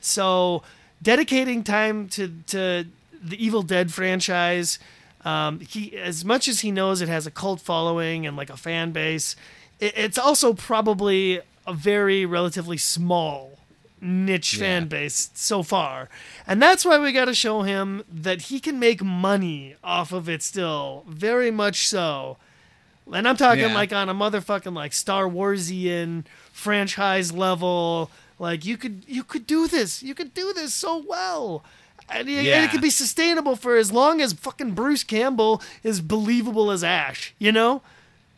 So 0.01 0.61
dedicating 1.01 1.63
time 1.63 2.07
to 2.09 2.31
to 2.45 2.85
the 3.23 3.43
Evil 3.43 3.63
Dead 3.63 3.91
franchise, 3.91 4.77
um, 5.25 5.61
he 5.61 5.97
as 5.97 6.23
much 6.23 6.47
as 6.47 6.59
he 6.59 6.71
knows 6.71 7.01
it 7.01 7.09
has 7.09 7.25
a 7.25 7.31
cult 7.31 7.59
following 7.59 8.27
and 8.27 8.37
like 8.37 8.51
a 8.51 8.57
fan 8.57 8.91
base, 8.91 9.35
it, 9.79 9.93
it's 9.97 10.19
also 10.19 10.53
probably 10.53 11.41
a 11.65 11.73
very 11.73 12.23
relatively 12.23 12.77
small 12.77 13.57
niche 13.99 14.57
fan 14.57 14.87
base 14.87 15.31
so 15.33 15.63
far. 15.63 16.07
And 16.45 16.61
that's 16.61 16.85
why 16.85 16.99
we 16.99 17.13
got 17.13 17.25
to 17.25 17.33
show 17.33 17.63
him 17.63 18.03
that 18.13 18.43
he 18.43 18.59
can 18.59 18.77
make 18.77 19.03
money 19.03 19.75
off 19.83 20.11
of 20.11 20.29
it 20.29 20.43
still, 20.43 21.03
very 21.07 21.49
much 21.49 21.87
so. 21.87 22.37
And 23.13 23.27
I'm 23.27 23.37
talking 23.37 23.63
Yeah. 23.69 23.73
like 23.73 23.91
on 23.93 24.09
a 24.09 24.13
motherfucking 24.15 24.73
like 24.75 24.93
Star 24.93 25.25
Warsian 25.25 26.25
franchise 26.51 27.31
level. 27.31 28.11
Like 28.37 28.65
you 28.65 28.77
could 28.77 29.03
you 29.07 29.23
could 29.23 29.45
do 29.47 29.67
this. 29.67 30.01
You 30.03 30.13
could 30.15 30.33
do 30.33 30.53
this 30.53 30.73
so 30.73 31.03
well. 31.05 31.63
And, 32.11 32.27
it- 32.27 32.47
and 32.47 32.65
it 32.65 32.71
could 32.71 32.81
be 32.81 32.89
sustainable 32.89 33.55
for 33.55 33.75
as 33.77 33.91
long 33.91 34.19
as 34.21 34.33
fucking 34.33 34.71
Bruce 34.71 35.03
Campbell 35.03 35.61
is 35.83 36.01
believable 36.01 36.71
as 36.71 36.83
Ash, 36.83 37.33
you 37.37 37.51
know? 37.51 37.81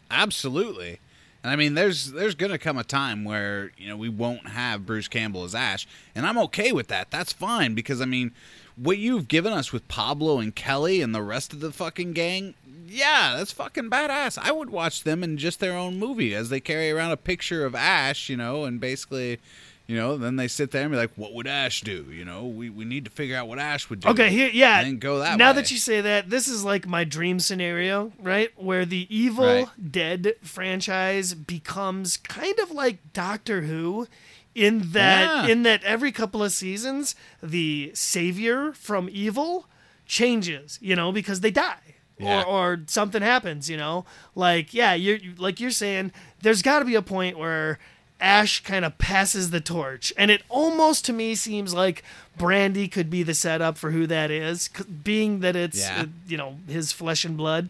Absolutely. 0.09 0.99
And 1.43 1.51
I 1.51 1.55
mean, 1.55 1.73
there's 1.73 2.11
there's 2.11 2.35
gonna 2.35 2.59
come 2.59 2.77
a 2.77 2.83
time 2.83 3.23
where 3.23 3.71
you 3.77 3.87
know 3.87 3.97
we 3.97 4.09
won't 4.09 4.49
have 4.49 4.85
Bruce 4.85 5.07
Campbell 5.07 5.43
as 5.43 5.55
Ash, 5.55 5.87
and 6.13 6.25
I'm 6.25 6.37
okay 6.37 6.71
with 6.71 6.87
that. 6.89 7.09
That's 7.09 7.33
fine 7.33 7.73
because 7.73 7.99
I 7.99 8.05
mean, 8.05 8.31
what 8.75 8.97
you've 8.97 9.27
given 9.27 9.53
us 9.53 9.71
with 9.71 9.87
Pablo 9.87 10.39
and 10.39 10.55
Kelly 10.55 11.01
and 11.01 11.13
the 11.13 11.21
rest 11.21 11.53
of 11.53 11.59
the 11.59 11.71
fucking 11.71 12.13
gang, 12.13 12.53
yeah, 12.87 13.35
that's 13.37 13.51
fucking 13.51 13.89
badass. 13.89 14.37
I 14.37 14.51
would 14.51 14.69
watch 14.69 15.03
them 15.03 15.23
in 15.23 15.37
just 15.37 15.59
their 15.59 15.77
own 15.77 15.97
movie 15.97 16.35
as 16.35 16.49
they 16.49 16.59
carry 16.59 16.91
around 16.91 17.11
a 17.11 17.17
picture 17.17 17.65
of 17.65 17.75
Ash, 17.75 18.29
you 18.29 18.37
know, 18.37 18.65
and 18.65 18.79
basically. 18.79 19.39
You 19.87 19.97
know, 19.97 20.15
then 20.15 20.37
they 20.37 20.47
sit 20.47 20.71
there 20.71 20.83
and 20.83 20.91
be 20.91 20.95
like, 20.95 21.11
"What 21.17 21.33
would 21.33 21.47
Ash 21.47 21.81
do?" 21.81 22.05
You 22.09 22.23
know, 22.23 22.45
we, 22.45 22.69
we 22.69 22.85
need 22.85 23.03
to 23.03 23.11
figure 23.11 23.35
out 23.35 23.49
what 23.49 23.59
Ash 23.59 23.89
would 23.89 23.99
do. 23.99 24.07
Okay, 24.09 24.29
here, 24.29 24.49
yeah. 24.53 24.77
and 24.77 24.87
then 24.87 24.99
go 24.99 25.19
that 25.19 25.37
now 25.37 25.49
way. 25.49 25.55
that 25.57 25.71
you 25.71 25.75
say 25.77 25.99
that, 25.99 26.29
this 26.29 26.47
is 26.47 26.63
like 26.63 26.87
my 26.87 27.03
dream 27.03 27.41
scenario, 27.41 28.13
right? 28.21 28.51
Where 28.55 28.85
the 28.85 29.05
Evil 29.13 29.43
Right. 29.43 29.91
Dead 29.91 30.35
franchise 30.43 31.33
becomes 31.33 32.15
kind 32.15 32.57
of 32.59 32.71
like 32.71 32.99
Doctor 33.11 33.63
Who, 33.63 34.07
in 34.55 34.91
that 34.91 35.45
Yeah. 35.45 35.51
in 35.51 35.63
that 35.63 35.83
every 35.83 36.11
couple 36.11 36.43
of 36.43 36.51
seasons, 36.51 37.15
the 37.41 37.91
savior 37.93 38.73
from 38.73 39.09
evil 39.11 39.67
changes, 40.05 40.77
you 40.81 40.95
know, 40.95 41.11
because 41.11 41.41
they 41.41 41.51
die. 41.51 41.77
Yeah. 42.19 42.43
Or, 42.43 42.45
or 42.75 42.79
something 42.87 43.23
happens, 43.23 43.69
you 43.69 43.77
know, 43.77 44.05
like 44.35 44.73
yeah, 44.73 44.93
you're 44.93 45.17
like 45.37 45.59
you're 45.59 45.71
saying. 45.71 46.11
There's 46.41 46.61
got 46.61 46.79
to 46.79 46.85
be 46.85 46.93
a 46.95 47.01
point 47.01 47.37
where 47.39 47.79
Ash 48.19 48.59
kind 48.63 48.85
of 48.85 48.97
passes 48.99 49.49
the 49.49 49.59
torch, 49.61 50.13
and 50.17 50.29
it 50.29 50.43
almost 50.47 51.03
to 51.05 51.13
me 51.13 51.33
seems 51.33 51.73
like 51.73 52.03
Brandy 52.37 52.87
could 52.87 53.09
be 53.09 53.23
the 53.23 53.33
setup 53.33 53.75
for 53.77 53.89
who 53.89 54.05
that 54.05 54.29
is, 54.29 54.69
being 55.03 55.39
that 55.39 55.55
it's 55.55 55.79
Yeah. 55.79 56.01
uh, 56.01 56.05
you 56.27 56.37
know 56.37 56.57
his 56.67 56.91
flesh 56.91 57.25
and 57.25 57.35
blood. 57.35 57.69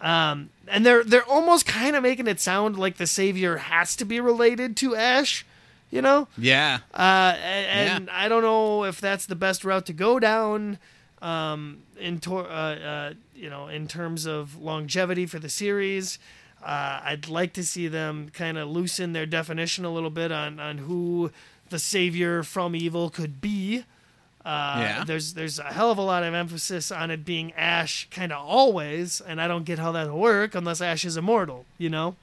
Um, 0.00 0.50
and 0.66 0.84
they're 0.84 1.04
they're 1.04 1.24
almost 1.28 1.64
kind 1.66 1.94
of 1.94 2.02
making 2.02 2.26
it 2.26 2.40
sound 2.40 2.76
like 2.76 2.96
the 2.96 3.06
savior 3.06 3.58
has 3.58 3.94
to 3.96 4.04
be 4.04 4.18
related 4.18 4.76
to 4.78 4.96
Ash, 4.96 5.46
you 5.94 6.02
know. 6.02 6.26
yeah, 6.36 6.80
Uh, 6.92 7.32
and 7.38 8.10
I 8.10 8.28
don't 8.28 8.42
know 8.42 8.84
if 8.84 9.00
that's 9.00 9.26
the 9.26 9.36
best 9.36 9.64
route 9.64 9.86
to 9.86 9.92
go 9.92 10.18
down. 10.18 10.78
Um, 11.22 11.78
in 11.98 12.20
tor- 12.20 12.48
uh, 12.50 12.74
uh, 12.92 13.12
you 13.34 13.48
know, 13.48 13.68
in 13.68 13.88
terms 13.88 14.26
of 14.26 14.56
longevity 14.60 15.24
for 15.26 15.38
the 15.38 15.48
series, 15.48 16.18
uh, 16.62 17.00
I'd 17.02 17.28
like 17.28 17.52
to 17.54 17.64
see 17.64 17.88
them 17.88 18.30
kind 18.34 18.58
of 18.58 18.68
loosen 18.68 19.12
their 19.12 19.24
definition 19.26 19.84
a 19.84 19.90
little 19.92 20.10
bit 20.10 20.30
on 20.32 20.60
on 20.60 20.78
who 20.78 21.30
the 21.70 21.78
savior 21.78 22.42
from 22.42 22.74
evil 22.76 23.08
could 23.08 23.40
be. 23.40 23.84
Uh, 24.44 24.76
Yeah. 24.84 25.04
There's 25.06 25.32
there's 25.34 25.58
a 25.58 25.72
hell 25.72 25.90
of 25.90 25.96
a 25.98 26.02
lot 26.02 26.22
of 26.24 26.34
emphasis 26.34 26.90
on 26.92 27.10
it 27.10 27.24
being 27.24 27.52
Ash 27.54 28.06
kind 28.10 28.30
of 28.32 28.44
always, 28.46 29.22
and 29.22 29.40
I 29.40 29.48
don't 29.48 29.64
get 29.64 29.78
how 29.78 29.92
that'll 29.92 30.18
work 30.18 30.54
unless 30.54 30.80
Ash 30.82 31.04
is 31.06 31.16
immortal. 31.16 31.64
You 31.78 31.88
know. 31.90 32.16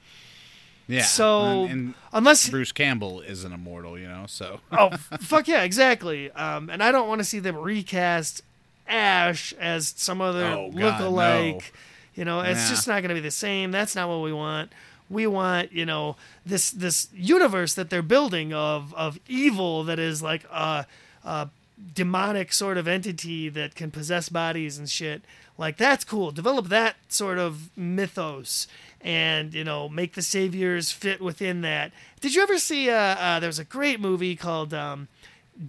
Yeah. 0.91 1.03
So 1.03 1.63
and, 1.63 1.71
and 1.71 1.93
unless 2.13 2.49
Bruce 2.49 2.71
Campbell 2.71 3.21
is 3.21 3.43
an 3.43 3.53
immortal, 3.53 3.97
you 3.97 4.07
know. 4.07 4.25
So 4.27 4.59
oh 4.71 4.89
fuck 5.19 5.47
yeah 5.47 5.63
exactly 5.63 6.29
um, 6.31 6.69
and 6.69 6.83
i 6.83 6.91
don't 6.91 7.07
want 7.07 7.19
to 7.19 7.25
see 7.25 7.39
them 7.39 7.55
recast 7.57 8.41
ash 8.87 9.53
as 9.59 9.93
some 9.97 10.21
other 10.21 10.43
Oh, 10.45 10.67
look-alike 10.73 11.55
no. 11.73 11.79
you 12.15 12.25
know 12.25 12.41
it's 12.41 12.63
Yeah. 12.63 12.69
just 12.69 12.87
not 12.87 13.01
going 13.01 13.09
to 13.09 13.15
be 13.15 13.19
the 13.21 13.31
same 13.31 13.71
that's 13.71 13.95
not 13.95 14.09
what 14.09 14.21
we 14.21 14.33
want 14.33 14.71
we 15.09 15.27
want 15.27 15.71
you 15.71 15.85
know 15.85 16.15
this 16.45 16.71
this 16.71 17.07
universe 17.13 17.73
that 17.75 17.89
they're 17.89 18.01
building 18.01 18.53
of 18.53 18.93
of 18.95 19.19
evil 19.27 19.83
that 19.85 19.99
is 19.99 20.21
like 20.21 20.43
a, 20.51 20.85
a 21.23 21.49
demonic 21.93 22.53
sort 22.53 22.77
of 22.77 22.87
entity 22.87 23.49
that 23.49 23.75
can 23.75 23.91
possess 23.91 24.29
bodies 24.29 24.77
and 24.77 24.89
shit 24.89 25.21
like 25.61 25.77
that's 25.77 26.03
cool 26.03 26.31
develop 26.31 26.67
that 26.67 26.95
sort 27.07 27.37
of 27.37 27.69
mythos 27.77 28.67
and 28.99 29.53
you 29.53 29.63
know 29.63 29.87
make 29.87 30.13
the 30.15 30.21
saviors 30.21 30.91
fit 30.91 31.21
within 31.21 31.61
that 31.61 31.91
did 32.19 32.35
you 32.35 32.41
ever 32.41 32.57
see 32.57 32.89
uh, 32.89 32.93
uh 32.95 33.39
there 33.39 33.47
was 33.47 33.59
a 33.59 33.63
great 33.63 33.99
movie 34.01 34.35
called 34.35 34.73
um 34.73 35.07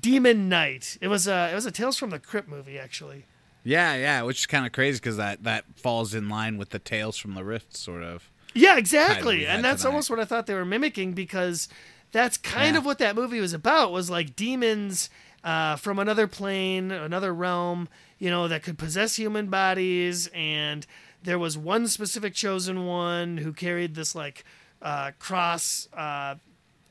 demon 0.01 0.49
knight 0.49 0.97
it 1.01 1.09
was 1.09 1.29
a 1.29 1.51
it 1.53 1.55
was 1.55 1.67
a 1.67 1.71
tales 1.71 1.97
from 1.97 2.11
the 2.11 2.19
crypt 2.19 2.49
movie 2.49 2.79
actually 2.79 3.25
yeah, 3.65 3.95
yeah, 3.95 4.23
which 4.23 4.41
is 4.41 4.47
kind 4.47 4.67
of 4.67 4.73
crazy 4.73 4.99
because 4.99 5.17
that 5.19 5.45
that 5.45 5.65
falls 5.77 6.15
in 6.15 6.29
line 6.29 6.57
with 6.59 6.71
the 6.71 6.81
Tales 6.81 7.17
from 7.17 7.35
the 7.35 7.45
Rift 7.45 7.77
sort 7.77 8.03
of. 8.03 8.29
Yeah, 8.55 8.77
exactly. 8.77 9.47
And 9.47 9.65
that's 9.65 9.83
tonight. 9.83 9.91
almost 9.93 10.11
what 10.11 10.19
I 10.19 10.25
thought 10.25 10.47
they 10.49 10.55
were 10.55 10.65
mimicking 10.65 11.13
because 11.13 11.69
that's 12.11 12.37
kind 12.39 12.75
Yeah. 12.75 12.79
of 12.81 12.85
what 12.85 12.99
that 12.99 13.15
movie 13.15 13.39
was 13.39 13.53
about 13.53 13.93
was 13.93 14.11
like 14.11 14.35
demons 14.35 15.11
uh, 15.45 15.77
from 15.77 16.01
another 16.01 16.27
plane, 16.27 16.91
another 16.91 17.33
realm, 17.33 17.89
you 18.23 18.31
know, 18.31 18.47
that 18.49 18.63
could 18.63 18.79
possess 18.79 19.17
human 19.17 19.47
bodies 19.49 20.29
and 20.33 20.87
there 21.25 21.39
was 21.39 21.59
one 21.59 21.89
specific 21.89 22.35
chosen 22.35 22.87
one 22.87 23.37
who 23.39 23.53
carried 23.53 23.95
this 23.95 24.15
like 24.15 24.45
uh, 24.81 25.11
cross 25.19 25.89
uh, 25.97 26.35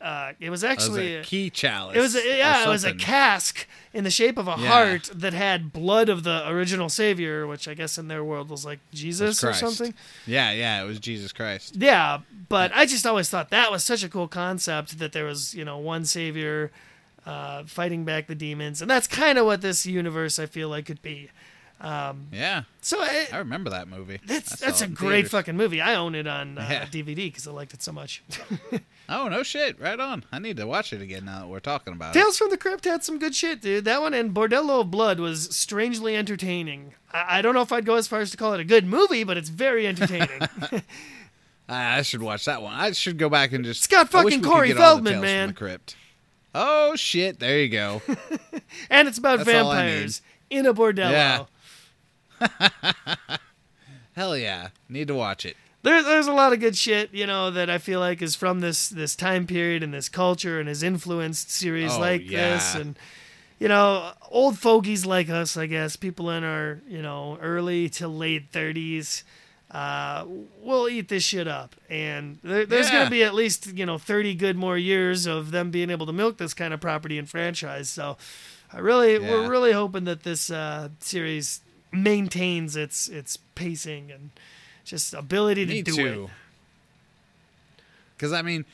uh, 0.02 0.34
it 0.40 0.50
was 0.50 0.64
It 0.64 0.70
was 0.70 0.80
actually 0.88 1.16
a 1.18 1.24
key 1.24 1.50
chalice. 1.52 1.96
it 1.96 2.02
was 2.02 2.16
a, 2.16 2.38
yeah, 2.38 2.66
it 2.66 2.68
was 2.70 2.84
a 2.84 2.94
cask 2.96 3.68
in 3.94 4.04
the 4.04 4.10
shape 4.10 4.38
of 4.40 4.48
a 4.48 4.56
Yeah. 4.58 4.68
heart 4.68 5.10
that 5.14 5.34
had 5.34 5.72
blood 5.72 6.10
of 6.10 6.24
the 6.24 6.50
original 6.50 6.90
savior, 6.90 7.46
which 7.46 7.68
I 7.68 7.76
guess 7.76 7.98
in 8.00 8.08
their 8.08 8.24
world 8.24 8.50
was 8.50 8.66
like 8.66 8.80
It 8.80 8.94
was 8.94 9.00
Jesus 9.02 9.44
or 9.44 9.54
something. 9.54 9.94
Yeah, 10.26 10.52
yeah, 10.54 10.82
it 10.84 10.88
was 10.88 11.00
Jesus 11.00 11.32
Christ. 11.32 11.76
Yeah, 11.78 12.22
but 12.50 12.72
I 12.74 12.86
just 12.88 13.06
always 13.06 13.30
thought 13.30 13.52
that 13.52 13.72
was 13.72 13.84
such 13.84 14.04
a 14.04 14.10
cool 14.10 14.28
concept 14.28 14.98
that 15.00 15.12
there 15.14 15.26
was, 15.26 15.54
you 15.54 15.64
know, 15.64 15.78
one 15.78 16.04
savior 16.06 16.72
uh, 17.26 17.64
fighting 17.66 18.04
back 18.06 18.28
the 18.28 18.36
demons, 18.36 18.82
and 18.82 18.90
that's 18.90 19.08
kind 19.08 19.38
of 19.38 19.46
what 19.46 19.62
this 19.62 19.86
universe 19.86 20.40
I 20.40 20.46
feel 20.46 20.70
like 20.70 20.86
could 20.86 21.02
be. 21.02 21.30
Yeah, 21.84 22.64
So 22.82 23.02
it, 23.02 23.34
I 23.34 23.38
remember 23.40 23.72
that 23.72 23.88
movie. 23.88 24.20
that's 24.24 24.56
that's 24.60 24.82
a 24.84 24.88
great 24.88 25.14
theaters. 25.16 25.32
fucking 25.32 25.58
movie. 25.58 25.82
I 25.82 25.96
own 25.96 26.14
it 26.14 26.28
on 26.28 26.60
uh, 26.60 26.68
Yeah. 26.70 26.86
DVD 26.86 27.16
because 27.16 27.48
I 27.48 27.52
liked 27.52 27.74
it 27.74 27.82
so 27.82 27.92
much. 27.92 28.24
Oh 29.14 29.28
no 29.28 29.44
shit! 29.44 29.78
Right 29.78 30.00
on. 30.00 30.24
I 30.32 30.40
need 30.40 30.56
to 30.56 30.66
watch 30.66 30.94
it 30.94 31.02
again 31.02 31.26
now 31.26 31.40
that 31.40 31.48
we're 31.50 31.60
talking 31.60 31.92
about 31.92 32.16
it. 32.16 32.20
Tales 32.20 32.38
from 32.38 32.50
the 32.50 32.56
Crypt 32.56 32.86
had 32.86 33.04
some 33.04 33.20
good 33.20 33.36
shit, 33.36 33.60
dude. 33.62 33.84
That 33.84 34.00
one 34.02 34.14
and 34.14 34.34
Bordello 34.34 34.82
of 34.82 34.92
Blood 34.92 35.20
was 35.20 35.54
strangely 35.54 36.16
entertaining. 36.16 36.94
I, 37.12 37.40
I 37.40 37.42
don't 37.42 37.54
know 37.54 37.62
if 37.62 37.74
I'd 37.74 37.84
go 37.86 37.96
as 37.96 38.08
far 38.08 38.22
as 38.22 38.32
to 38.32 38.38
call 38.38 38.54
it 38.54 38.62
a 38.62 38.64
good 38.64 38.86
movie, 38.86 39.26
but 39.26 39.36
it's 39.36 39.50
very 39.50 39.86
entertaining. 39.86 40.40
I, 41.68 42.04
should 42.04 42.22
watch 42.22 42.46
that 42.46 42.62
one. 42.62 42.74
I 42.74 42.92
should 42.92 43.18
go 43.18 43.28
back 43.28 43.52
and 43.52 43.66
just. 43.66 43.80
It's 43.82 43.88
got 43.88 44.14
I 44.16 44.24
wish 44.24 44.34
fucking 44.36 44.50
Corey 44.50 44.68
get 44.70 44.78
all 44.78 44.98
the 44.98 45.10
Feldman, 45.10 45.14
Tales 45.14 45.20
from 45.20 45.26
man. 45.26 45.48
the 45.50 45.54
crypt. 45.56 45.96
Oh 46.54 46.96
shit! 46.96 47.40
There 47.40 47.60
you 47.60 47.70
go. 47.70 48.02
and 48.90 49.08
it's 49.08 49.18
about 49.18 49.40
That's 49.40 49.50
vampires 49.50 50.22
in 50.50 50.66
a 50.66 50.74
bordello. 50.74 51.48
Yeah. 52.42 52.70
Hell 54.16 54.38
yeah! 54.38 54.70
Need 54.90 55.08
to 55.08 55.16
watch 55.16 55.46
it. 55.46 55.56
there, 55.84 56.04
there's 56.04 56.28
a 56.28 56.34
lot 56.34 56.54
of 56.54 56.60
good 56.60 56.76
shit, 56.76 57.14
you 57.14 57.26
know, 57.26 57.52
that 57.52 57.70
I 57.70 57.78
feel 57.78 58.00
like 58.00 58.22
is 58.22 58.36
from 58.36 58.60
this 58.60 58.90
this 58.90 59.16
time 59.16 59.48
period 59.48 59.84
and 59.84 59.94
this 59.94 60.10
culture 60.10 60.60
and 60.60 60.68
has 60.68 60.84
influenced 60.84 61.52
series 61.52 61.94
Oh, 61.94 62.00
like 62.00 62.28
this 62.28 62.76
and 62.76 62.98
you 63.60 63.68
know, 63.68 64.12
old 64.32 64.58
fogies 64.58 65.06
like 65.06 65.30
us, 65.30 65.56
I 65.56 65.68
guess, 65.68 65.96
people 65.96 66.32
in 66.32 66.44
our, 66.44 66.82
you 66.88 67.00
know, 67.00 67.38
early 67.40 67.90
to 67.90 68.08
late 68.08 68.52
30s 68.52 69.22
uh, 69.72 70.26
we'll 70.62 70.90
eat 70.90 71.08
this 71.08 71.24
shit 71.24 71.48
up. 71.48 71.76
And 71.90 72.38
there, 72.44 72.66
there's 72.66 72.88
Yeah. 72.88 72.94
going 72.94 73.06
to 73.06 73.12
be 73.12 73.24
at 73.24 73.34
least, 73.34 73.68
you 73.74 73.86
know, 73.86 73.98
30 73.98 74.36
good 74.36 74.58
more 74.58 74.78
years 74.78 75.26
of 75.26 75.52
them 75.52 75.72
being 75.72 75.90
able 75.90 76.06
to 76.08 76.14
milk 76.14 76.38
this 76.38 76.54
kind 76.54 76.74
of 76.74 76.82
property 76.82 77.18
and 77.18 77.30
franchise. 77.30 77.90
So 77.90 78.18
I 78.74 78.80
really, 78.80 79.18
we're 79.20 79.50
really 79.50 79.72
hoping 79.72 80.04
that 80.06 80.24
this 80.24 80.50
uh, 80.52 80.90
series 81.00 81.62
maintains 81.94 82.76
its 82.78 83.08
its 83.10 83.38
pacing 83.56 84.12
and 84.12 84.30
just 84.86 85.14
ability 85.14 85.66
to 85.66 85.72
Me 85.74 85.82
do 85.82 85.96
too. 85.96 86.24
it. 86.26 86.30
Because 88.18 88.34
I 88.34 88.42
mean, 88.42 88.66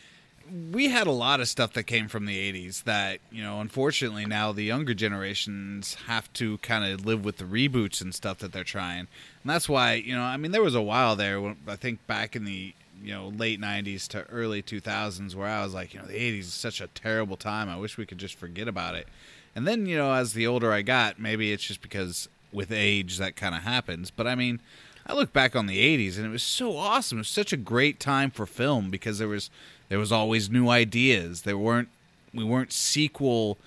we 0.72 0.90
had 0.90 1.08
a 1.08 1.12
lot 1.12 1.40
of 1.40 1.48
stuff 1.48 1.74
that 1.74 1.84
came 1.84 2.08
from 2.08 2.26
the 2.26 2.52
'80s 2.52 2.84
that 2.84 3.20
you 3.32 3.44
know, 3.44 3.60
unfortunately, 3.62 4.26
now 4.26 4.52
the 4.52 4.64
younger 4.64 4.94
generations 4.94 5.96
have 6.08 6.32
to 6.34 6.58
kind 6.60 6.92
of 6.92 7.06
live 7.06 7.24
with 7.26 7.38
the 7.38 7.46
reboots 7.46 8.02
and 8.02 8.14
stuff 8.14 8.40
that 8.40 8.52
they're 8.52 8.64
trying, 8.64 9.00
and 9.00 9.08
that's 9.46 9.70
why 9.70 9.94
you 9.94 10.16
know, 10.16 10.24
I 10.24 10.38
mean, 10.38 10.52
there 10.52 10.64
was 10.64 10.76
a 10.76 10.82
while 10.82 11.16
there 11.16 11.40
when 11.40 11.58
I 11.68 11.76
think 11.76 12.06
back 12.08 12.36
in 12.36 12.46
the 12.46 12.74
you 13.02 13.14
know 13.14 13.28
late 13.30 13.60
'90s 13.60 14.08
to 14.10 14.24
early 14.30 14.62
2000s 14.62 15.36
where 15.36 15.48
I 15.48 15.64
was 15.64 15.74
like, 15.74 15.94
you 15.94 16.00
know, 16.00 16.06
the 16.06 16.14
'80s 16.14 16.40
is 16.40 16.54
such 16.54 16.82
a 16.82 16.88
terrible 16.88 17.38
time. 17.38 17.70
I 17.70 17.78
wish 17.78 17.98
we 17.98 18.06
could 18.06 18.18
just 18.18 18.36
forget 18.36 18.68
about 18.68 18.96
it. 18.96 19.08
And 19.56 19.68
then 19.68 19.86
you 19.86 19.98
know, 19.98 20.14
as 20.14 20.34
the 20.34 20.48
older 20.48 20.72
I 20.72 20.82
got, 20.82 21.20
maybe 21.20 21.52
it's 21.52 21.64
just 21.64 21.82
because 21.82 22.30
with 22.52 22.72
age 22.72 23.18
that 23.18 23.36
kind 23.36 23.56
of 23.56 23.64
happens. 23.64 24.12
But 24.12 24.28
I 24.28 24.36
mean. 24.36 24.62
I 25.10 25.14
look 25.14 25.32
back 25.32 25.56
on 25.56 25.68
the 25.68 25.80
'80s, 25.80 26.18
and 26.18 26.26
it 26.26 26.30
was 26.32 26.44
so 26.44 26.76
awesome. 26.76 27.20
It 27.20 27.22
was 27.22 27.30
such 27.30 27.54
a 27.54 27.58
great 27.58 27.98
time 27.98 28.30
for 28.30 28.46
film 28.46 28.90
because 28.90 29.20
there 29.20 29.30
was 29.30 29.50
there 29.90 30.00
was 30.00 30.12
always 30.12 30.50
new 30.50 30.70
ideas. 30.70 31.44
There 31.44 31.58
weren't 31.58 31.90
we 32.34 32.44
weren't 32.44 32.72
sequel 32.74 33.58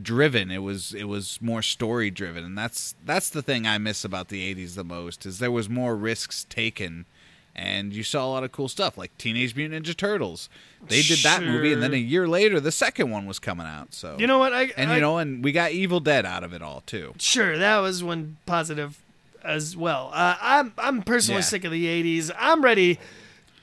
driven. 0.00 0.50
It 0.50 0.58
was 0.62 0.94
it 0.94 1.04
was 1.04 1.38
more 1.40 1.62
story 1.62 2.10
driven, 2.10 2.44
and 2.44 2.56
that's 2.56 2.94
that's 3.04 3.30
the 3.30 3.42
thing 3.42 3.66
I 3.66 3.78
miss 3.78 4.04
about 4.04 4.28
the 4.28 4.54
'80s 4.54 4.74
the 4.74 4.84
most 4.84 5.26
is 5.26 5.38
there 5.38 5.50
was 5.50 5.68
more 5.68 5.96
risks 5.96 6.44
taken, 6.48 7.06
and 7.56 7.92
you 7.92 8.02
saw 8.02 8.24
a 8.26 8.30
lot 8.30 8.44
of 8.44 8.52
cool 8.52 8.68
stuff 8.68 8.96
like 8.96 9.16
Teenage 9.18 9.56
Mutant 9.56 9.84
Ninja 9.86 9.96
Turtles. 9.96 10.48
They 10.86 11.02
did 11.02 11.18
that 11.24 11.42
movie, 11.42 11.72
and 11.72 11.82
then 11.82 11.92
a 11.92 11.98
year 11.98 12.26
later, 12.28 12.60
the 12.60 12.72
second 12.72 13.10
one 13.10 13.26
was 13.26 13.38
coming 13.38 13.66
out. 13.66 13.92
So 13.94 14.16
You 14.18 14.26
know 14.26 14.38
what? 14.38 14.52
I, 14.54 14.70
and 14.76 14.90
I, 14.90 14.94
you 14.96 15.00
know, 15.00 15.18
and 15.18 15.42
we 15.44 15.52
got 15.52 15.72
Evil 15.72 16.00
Dead 16.00 16.24
out 16.24 16.44
of 16.44 16.52
it 16.54 16.62
all 16.62 16.82
too. 16.86 17.14
Sure, 17.18 17.58
that 17.58 17.78
was 17.78 18.02
one 18.04 18.36
positive 18.46 18.98
as 19.42 19.76
well. 19.76 20.10
Uh, 20.14 20.36
I'm 20.40 20.72
I'm 20.78 21.02
personally 21.02 21.38
Yeah. 21.40 21.44
sick 21.46 21.64
of 21.64 21.72
the 21.72 21.86
'80s. 21.86 22.30
I'm 22.38 22.62
ready 22.62 22.98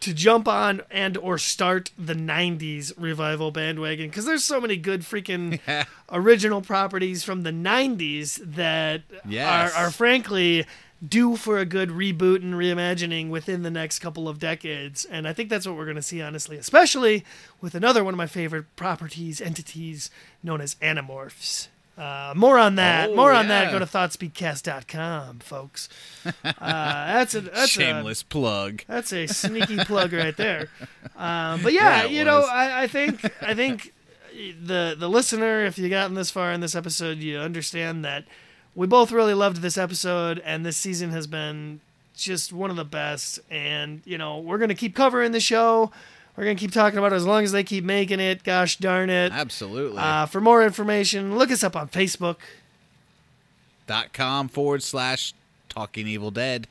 to 0.08 0.14
jump 0.14 0.48
on 0.48 0.82
and 0.90 1.16
or 1.18 1.38
start 1.38 1.92
the 1.98 2.16
'90s 2.16 2.92
revival 2.98 3.52
bandwagon 3.52 4.10
because 4.10 4.26
there's 4.26 4.44
so 4.44 4.60
many 4.60 4.76
good 4.78 5.02
freaking 5.02 5.60
original 6.12 6.62
properties 6.62 7.24
from 7.24 7.44
the 7.44 7.52
'90s 7.52 8.40
that 8.56 9.04
Yes. 9.28 9.74
are, 9.76 9.86
are 9.86 9.92
frankly 9.92 10.66
due 11.08 11.36
for 11.36 11.60
a 11.60 11.66
good 11.66 11.90
reboot 11.90 12.38
and 12.42 12.56
reimagining 12.56 13.30
within 13.30 13.62
the 13.62 13.70
next 13.70 14.00
couple 14.00 14.28
of 14.28 14.40
decades. 14.40 15.06
And 15.06 15.28
I 15.28 15.34
think 15.34 15.50
that's 15.50 15.68
what 15.68 15.76
we're 15.78 15.86
going 15.86 15.96
to 15.98 16.02
see, 16.02 16.22
honestly, 16.24 16.58
especially 16.58 17.24
with 17.62 17.76
another 17.76 18.04
one 18.04 18.16
of 18.16 18.18
my 18.18 18.26
favorite 18.26 18.76
properties, 18.76 19.40
entities 19.40 20.10
known 20.42 20.60
as 20.60 20.74
Animorphs. 20.76 21.68
Uh, 21.98 22.34
more 22.36 22.60
on 22.60 22.76
that. 22.76 23.10
Oh, 23.10 23.16
more 23.16 23.32
on 23.32 23.48
that. 23.48 23.72
Go 23.72 23.80
to 23.80 23.86
thoughtspeakcast.com, 23.86 25.40
folks. 25.40 25.90
Uh, 26.26 26.32
that's 26.60 27.34
a 27.36 27.42
that's 27.42 27.64
a 27.64 27.68
Shameless 27.68 28.24
plug. 28.24 28.84
that's 28.88 29.12
a 29.12 29.26
sneaky 29.28 29.78
plug 29.78 30.14
right 30.14 30.38
there. 30.38 30.70
Um, 31.16 31.64
but 31.64 31.74
yeah, 31.74 32.04
Yeah, 32.04 32.06
you 32.06 32.24
know. 32.24 32.42
I, 32.42 32.84
I 32.84 32.88
think 32.88 33.26
I 33.42 33.54
think 33.56 33.94
the 34.34 34.96
the 34.98 35.10
listener, 35.10 35.66
if 35.66 35.78
you've 35.80 35.90
gotten 35.90 36.14
this 36.16 36.30
far 36.30 36.52
in 36.52 36.62
this 36.62 36.76
episode, 36.76 37.18
you 37.18 37.40
understand 37.40 38.06
that 38.06 38.26
we 38.76 38.86
both 38.86 39.12
really 39.12 39.34
loved 39.34 39.58
this 39.64 39.78
episode, 39.78 40.40
and 40.46 40.64
this 40.64 40.78
season 40.78 41.10
has 41.10 41.26
been 41.26 41.82
just 42.16 42.54
one 42.54 42.70
of 42.70 42.76
the 42.76 42.86
best. 42.86 43.40
And 43.50 44.02
you 44.06 44.20
know, 44.20 44.38
we're 44.40 44.60
gonna 44.60 44.76
keep 44.76 44.94
covering 44.96 45.32
the 45.32 45.40
show. 45.40 45.92
We're 46.38 46.44
gonna 46.44 46.56
keep 46.56 46.72
talking 46.72 47.00
about 47.00 47.12
it 47.14 47.16
as 47.16 47.26
long 47.26 47.44
as 47.44 47.52
they 47.52 47.64
keep 47.64 47.84
making 47.84 48.20
it. 48.20 48.44
Gosh 48.44 48.78
darn 48.78 49.10
it! 49.10 49.32
Absolutely. 49.34 49.98
Uh, 49.98 50.28
for 50.28 50.40
more 50.40 50.64
information, 50.64 51.36
look 51.38 51.50
us 51.52 51.64
up 51.64 51.76
on 51.76 51.90
Facebook. 51.90 52.38
dot 53.88 54.14
com 54.14 54.48
forward 54.48 54.84
slash 54.84 55.34
Talking 55.68 56.08
Evil 56.08 56.30
Dead. 56.32 56.68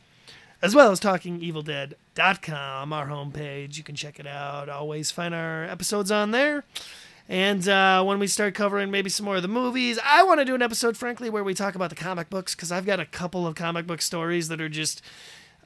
as 0.62 0.74
well 0.74 0.90
as 0.92 1.00
talkingevildead.com, 1.00 2.92
our 2.92 3.06
homepage. 3.08 3.76
You 3.76 3.82
can 3.82 3.94
check 3.96 4.18
it 4.20 4.26
out. 4.26 4.68
Always 4.68 5.10
find 5.10 5.34
our 5.34 5.64
episodes 5.64 6.10
on 6.10 6.30
there. 6.30 6.64
And 7.28 7.68
uh, 7.68 8.04
when 8.04 8.20
we 8.20 8.28
start 8.28 8.54
covering 8.54 8.90
maybe 8.92 9.10
some 9.10 9.26
more 9.26 9.36
of 9.36 9.42
the 9.42 9.48
movies, 9.48 9.98
I 10.04 10.22
want 10.22 10.38
to 10.40 10.44
do 10.44 10.54
an 10.54 10.62
episode, 10.62 10.96
frankly, 10.96 11.28
where 11.28 11.42
we 11.42 11.54
talk 11.54 11.74
about 11.74 11.90
the 11.90 11.96
comic 11.96 12.30
books 12.30 12.54
because 12.54 12.70
I've 12.70 12.86
got 12.86 13.00
a 13.00 13.04
couple 13.06 13.46
of 13.48 13.56
comic 13.56 13.84
book 13.86 14.00
stories 14.00 14.46
that 14.48 14.60
are 14.60 14.68
just, 14.68 15.02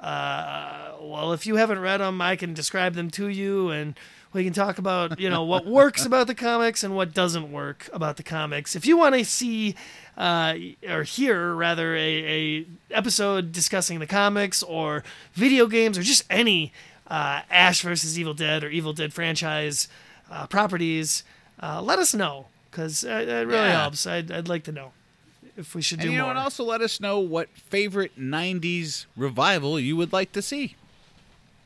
uh, 0.00 0.92
well, 1.00 1.32
if 1.32 1.46
you 1.46 1.56
haven't 1.56 1.78
read 1.80 1.98
them, 2.00 2.20
I 2.20 2.36
can 2.36 2.54
describe 2.54 2.94
them 2.94 3.10
to 3.12 3.28
you, 3.28 3.70
and 3.70 3.94
we 4.32 4.44
can 4.44 4.52
talk 4.52 4.78
about 4.78 5.18
you 5.20 5.28
know 5.30 5.44
what 5.44 5.66
works 5.80 6.04
about 6.04 6.26
the 6.26 6.34
comics 6.34 6.82
and 6.84 6.94
what 6.96 7.12
doesn't 7.14 7.50
work 7.52 7.88
about 7.92 8.16
the 8.16 8.22
comics. 8.22 8.74
If 8.76 8.86
you 8.86 8.96
want 8.96 9.14
to 9.16 9.24
see 9.24 9.74
uh, 10.16 10.54
or 10.88 11.02
hear 11.02 11.54
rather 11.54 11.94
a, 11.96 12.00
a 12.60 12.66
episode 12.90 13.52
discussing 13.52 13.98
the 13.98 14.06
comics 14.06 14.62
or 14.62 15.02
video 15.34 15.66
games 15.66 15.98
or 15.98 16.02
just 16.02 16.24
any 16.30 16.72
uh, 17.08 17.42
Ash 17.50 17.82
versus 17.82 18.18
Evil 18.18 18.34
Dead 18.34 18.62
or 18.64 18.68
Evil 18.70 18.92
Dead 18.92 19.12
franchise 19.12 19.88
uh, 20.30 20.46
properties, 20.46 21.24
uh, 21.62 21.82
let 21.82 21.98
us 21.98 22.14
know 22.14 22.46
because 22.70 23.02
it, 23.02 23.28
it 23.28 23.46
really 23.46 23.68
Yeah. 23.68 23.80
helps. 23.82 24.06
I'd, 24.06 24.30
I'd 24.30 24.48
like 24.48 24.62
to 24.64 24.72
know 24.72 24.92
if 25.60 25.74
we 25.74 25.82
should 25.82 25.98
do 26.00 26.04
And 26.06 26.12
you 26.12 26.18
know, 26.18 26.24
more. 26.24 26.30
and 26.32 26.38
also 26.40 26.64
let 26.64 26.80
us 26.80 27.00
know 27.00 27.20
what 27.20 27.48
favorite 27.50 28.18
'90s 28.18 29.06
revival 29.16 29.78
you 29.78 29.96
would 29.96 30.12
like 30.12 30.32
to 30.32 30.42
see. 30.42 30.74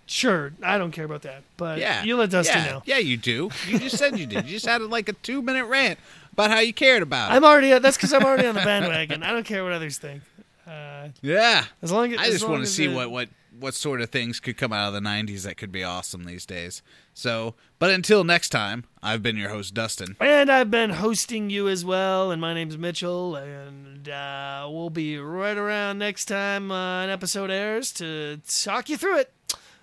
Sure, 0.07 0.53
I 0.63 0.77
don't 0.77 0.91
care 0.93 1.07
about 1.07 1.23
that, 1.23 1.43
but 1.57 1.79
Yeah, 1.79 2.05
you 2.05 2.17
let 2.19 2.29
Dusty 2.31 2.59
yeah. 2.59 2.65
know. 2.67 2.83
Yeah, 2.85 2.99
you 2.99 3.17
do. 3.17 3.49
You 3.67 3.79
just 3.79 3.97
said 3.97 4.19
you 4.19 4.27
did. 4.27 4.45
You 4.45 4.51
just 4.51 4.67
had 4.67 4.83
like 4.83 5.09
a 5.09 5.15
two-minute 5.15 5.65
rant 5.65 5.99
about 6.35 6.51
how 6.51 6.59
you 6.61 6.75
cared 6.75 7.03
about 7.03 7.33
it. 7.33 7.37
I'm 7.37 7.45
already. 7.45 7.71
That's 7.79 7.97
because 7.97 8.13
I'm 8.13 8.23
already 8.23 8.47
on 8.47 8.55
the 8.55 8.61
bandwagon. 8.65 9.23
I 9.23 9.33
don't 9.33 9.47
care 9.47 9.65
what 9.65 9.73
others 9.73 9.97
think. 9.97 10.23
Uh, 10.67 11.09
yeah, 11.23 11.65
as 11.83 11.91
long 11.91 12.13
as 12.13 12.19
I 12.21 12.27
just 12.31 12.47
want 12.47 12.63
to 12.63 12.67
see 12.71 12.85
it- 12.85 12.95
what 12.95 13.11
what 13.11 13.29
what 13.59 13.75
sort 13.75 14.01
of 14.01 14.11
things 14.11 14.41
could 14.41 14.57
come 14.57 14.73
out 14.73 14.89
of 14.89 14.95
the 14.95 15.01
'90s 15.01 15.43
that 15.45 15.57
could 15.57 15.73
be 15.73 15.85
awesome 15.85 16.25
these 16.25 16.47
days. 16.47 16.83
So, 17.13 17.55
but 17.79 17.91
until 17.91 18.25
next 18.25 18.49
time, 18.49 18.85
I've 19.03 19.23
been 19.23 19.37
your 19.37 19.51
host 19.51 19.75
Dustin. 19.75 20.17
And 20.21 20.51
I've 20.51 20.71
been 20.71 20.91
hosting 20.91 21.51
you 21.51 21.69
as 21.69 21.85
well, 21.85 22.31
and 22.31 22.41
my 22.41 22.55
name's 22.55 22.77
Mitchell, 22.77 23.37
and 23.37 24.09
uh, 24.09 24.69
we'll 24.71 24.91
be 24.91 25.19
right 25.19 25.57
around 25.57 25.99
next 25.99 26.25
time 26.27 26.71
uh, 26.71 27.05
an 27.05 27.11
episode 27.11 27.51
airs 27.51 27.93
to 27.93 28.41
talk 28.49 28.89
you 28.89 28.97
through 28.97 29.19
it. 29.19 29.33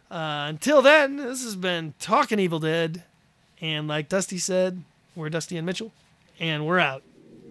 Uh, 0.09 0.47
until 0.49 0.81
then, 0.81 1.15
this 1.15 1.43
has 1.43 1.55
been 1.55 1.93
Talking 1.99 2.39
Evil 2.39 2.59
Dead, 2.59 3.03
and 3.61 3.87
like 3.87 4.09
Dusty 4.09 4.37
said, 4.37 4.83
we're 5.15 5.29
Dusty 5.29 5.55
and 5.55 5.65
Mitchell, 5.65 5.93
and 6.39 6.65
we're 6.67 6.79
out. 6.79 7.03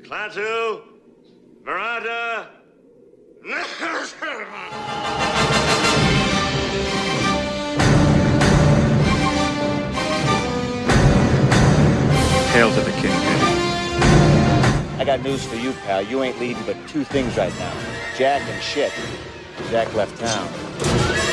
Klaatu, 0.02 0.83
Veranda. 1.64 2.50
Hail 3.42 3.57
to 12.70 12.81
the 12.83 12.90
Kingpin. 13.00 13.40
I 14.98 15.05
got 15.07 15.22
news 15.22 15.42
for 15.46 15.55
you, 15.55 15.72
pal. 15.72 16.03
You 16.03 16.22
ain't 16.22 16.38
leading 16.38 16.62
but 16.64 16.76
two 16.87 17.03
things 17.03 17.38
right 17.38 17.59
now 17.59 17.72
Jack 18.18 18.42
and 18.42 18.62
shit. 18.62 18.92
Jack 19.70 19.94
left 19.94 20.18
town. 20.20 21.29